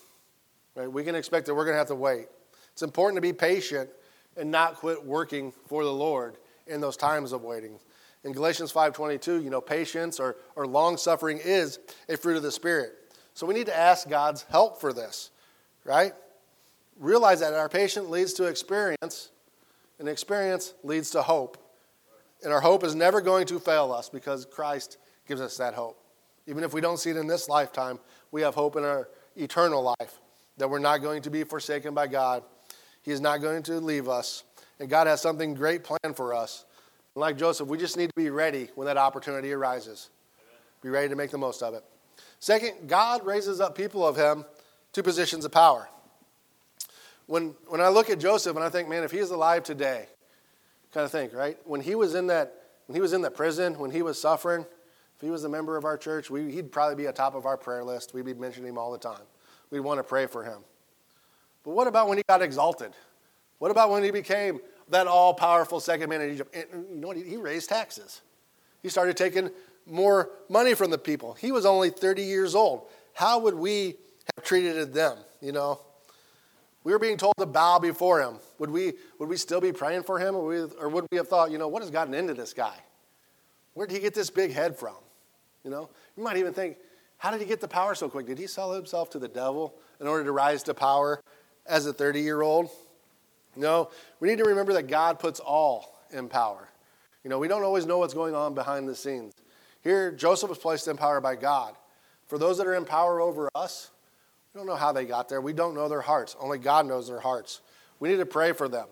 [0.75, 0.91] Right?
[0.91, 2.27] We can expect that we're going to have to wait.
[2.73, 3.91] It's important to be patient
[4.37, 6.37] and not quit working for the Lord
[6.67, 7.79] in those times of waiting.
[8.25, 12.51] In Galatians 5:22, you know, patience or, or long suffering is a fruit of the
[12.51, 12.93] Spirit.
[13.35, 15.31] So we need to ask God's help for this,
[15.85, 16.13] right?
[16.99, 19.31] Realize that our patience leads to experience,
[19.99, 21.57] and experience leads to hope.
[22.43, 26.01] And our hope is never going to fail us because Christ gives us that hope.
[26.47, 27.99] Even if we don't see it in this lifetime,
[28.31, 30.21] we have hope in our eternal life
[30.57, 32.43] that we're not going to be forsaken by God.
[33.03, 34.45] He is not going to leave us.
[34.81, 36.65] And God has something great planned for us.
[37.19, 40.11] Like Joseph, we just need to be ready when that opportunity arises.
[40.83, 41.85] Be ready to make the most of it.
[42.39, 44.45] Second, God raises up people of him
[44.93, 45.89] to positions of power
[47.29, 50.07] when, when I look at Joseph and I think, man, if he is alive today,
[50.93, 51.59] kind of think, right?
[51.65, 52.55] When he was in that,
[52.87, 55.77] when he was in the prison, when he was suffering, if he was a member
[55.77, 58.15] of our church, we, he'd probably be at top of our prayer list.
[58.15, 59.21] We'd be mentioning him all the time.
[59.71, 60.61] We'd want to pray for him.
[61.65, 62.93] But what about when he got exalted?
[63.59, 64.61] What about when he became
[64.91, 66.55] that all powerful second man in Egypt?
[66.55, 67.17] And you know what?
[67.17, 68.21] He raised taxes.
[68.83, 69.51] He started taking
[69.87, 71.35] more money from the people.
[71.35, 72.89] He was only 30 years old.
[73.15, 73.97] How would we
[74.37, 75.17] have treated them?
[75.41, 75.81] You know,
[76.85, 78.39] we were being told to bow before him.
[78.59, 80.35] Would we, would we still be praying for him?
[80.35, 82.77] Or, we, or would we have thought, you know, what has gotten into this guy?
[83.75, 84.97] Where did he get this big head from?
[85.65, 86.77] You know, you might even think,
[87.19, 88.27] how did he get the power so quick?
[88.27, 91.21] Did he sell himself to the devil in order to rise to power
[91.67, 92.71] as a 30 year old?
[93.59, 93.91] No,
[94.21, 96.69] we need to remember that God puts all in power.
[97.25, 99.35] You know, we don't always know what's going on behind the scenes.
[99.83, 101.75] Here, Joseph was placed in power by God.
[102.29, 103.91] For those that are in power over us,
[104.55, 105.41] we don't know how they got there.
[105.41, 106.37] We don't know their hearts.
[106.39, 107.61] Only God knows their hearts.
[107.99, 108.87] We need to pray for them.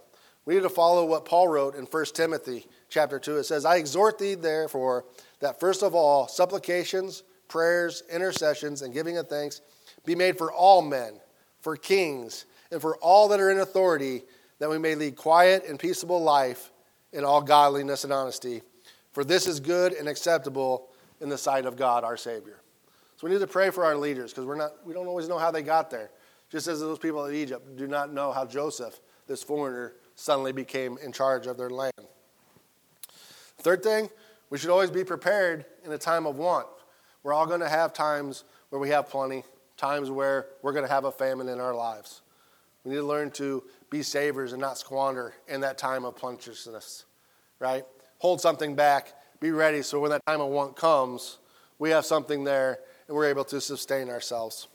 [0.45, 3.39] We need to follow what Paul wrote in 1 Timothy chapter 2.
[3.39, 5.05] It says, I exhort thee, therefore,
[5.41, 9.61] that first of all, supplications, prayers, intercessions, and giving of thanks
[10.05, 11.15] be made for all men,
[11.61, 14.23] for kings, and for all that are in authority,
[14.59, 16.71] that we may lead quiet and peaceable life
[17.13, 18.63] in all godliness and honesty.
[19.13, 20.89] For this is good and acceptable
[21.21, 22.61] in the sight of God our Savior.
[23.17, 25.39] So we need to pray for our leaders because we're not, we don't always know
[25.39, 26.11] how they got there.
[26.51, 30.99] Just as those people in Egypt do not know how Joseph, this foreigner, suddenly became
[31.03, 31.93] in charge of their land.
[33.59, 34.11] Third thing,
[34.51, 36.67] we should always be prepared in a time of want.
[37.23, 39.45] We're all going to have times where we have plenty,
[39.77, 42.21] times where we're going to have a famine in our lives.
[42.85, 47.05] We need to learn to be savers and not squander in that time of plenteousness,
[47.59, 47.85] right?
[48.19, 51.39] Hold something back, be ready so when that time of want comes,
[51.79, 54.69] we have something there and we're able to sustain ourselves.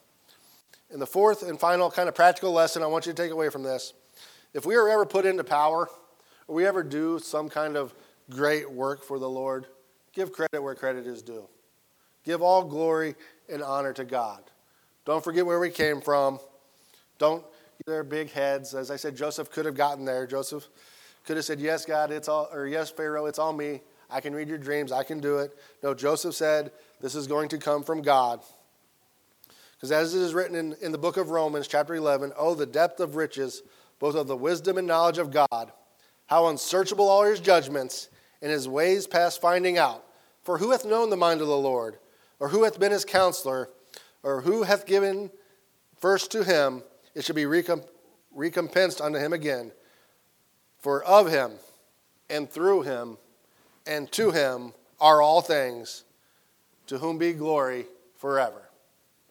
[0.92, 3.50] And the fourth and final kind of practical lesson I want you to take away
[3.50, 3.94] from this
[4.54, 5.90] if we are ever put into power,
[6.48, 7.94] or we ever do some kind of
[8.30, 9.68] great work for the Lord,
[10.14, 11.48] give credit where credit is due.
[12.26, 13.16] Give all glory
[13.52, 14.44] and honor to God.
[15.06, 16.40] Don't forget where we came from.
[17.18, 17.44] Don't
[17.86, 18.74] their big heads.
[18.74, 20.28] As I said, Joseph could have gotten there.
[20.28, 20.68] Joseph
[21.26, 23.82] could have said, Yes, God, it's all, or yes, Pharaoh, it's all me.
[24.10, 24.92] I can read your dreams.
[24.92, 25.58] I can do it.
[25.82, 28.42] No, Joseph said, This is going to come from God.
[29.76, 32.66] Because as it is written in, in the book of Romans, chapter 11, oh, the
[32.66, 33.64] depth of riches,
[34.00, 35.72] both of the wisdom and knowledge of God,
[36.28, 38.10] how unsearchable are his judgments,
[38.42, 40.04] and his ways past finding out.
[40.44, 41.98] For who hath known the mind of the Lord?
[42.40, 43.70] Or who hath been his counselor?
[44.24, 45.32] Or who hath given
[46.00, 46.84] first to him?
[47.14, 49.72] It should be recompensed unto him again.
[50.80, 51.52] For of him,
[52.30, 53.18] and through him,
[53.86, 56.04] and to him are all things,
[56.88, 57.86] to whom be glory
[58.18, 58.70] forever.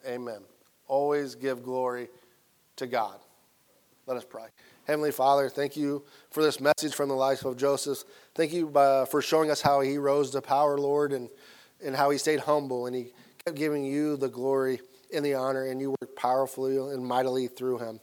[0.07, 0.41] Amen.
[0.87, 2.09] Always give glory
[2.77, 3.19] to God.
[4.07, 4.47] Let us pray.
[4.85, 8.03] Heavenly Father, thank you for this message from the life of Joseph.
[8.35, 11.29] Thank you uh, for showing us how he rose to power, Lord, and,
[11.85, 13.13] and how he stayed humble and he
[13.45, 14.81] kept giving you the glory
[15.15, 18.01] and the honor, and you work powerfully and mightily through him.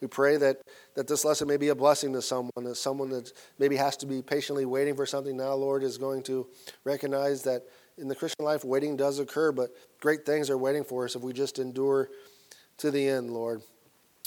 [0.00, 0.62] We pray that,
[0.94, 4.06] that this lesson may be a blessing to someone, that someone that maybe has to
[4.06, 6.46] be patiently waiting for something now, Lord, is going to
[6.84, 7.62] recognize that
[7.98, 11.22] in the Christian life, waiting does occur, but great things are waiting for us if
[11.22, 12.08] we just endure
[12.78, 13.60] to the end, Lord.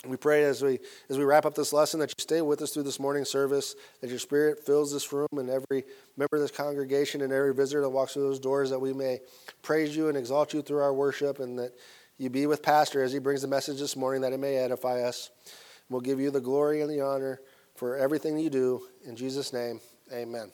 [0.05, 0.79] We pray as we
[1.09, 3.73] as we wrap up this lesson that you stay with us through this morning service,
[4.01, 5.85] that your spirit fills this room and every
[6.17, 9.21] member of this congregation and every visitor that walks through those doors, that we may
[9.61, 11.71] praise you and exalt you through our worship, and that
[12.17, 15.01] you be with Pastor as he brings the message this morning, that it may edify
[15.01, 15.29] us.
[15.89, 17.39] We'll give you the glory and the honor
[17.75, 18.87] for everything you do.
[19.05, 19.79] In Jesus' name,
[20.11, 20.51] amen.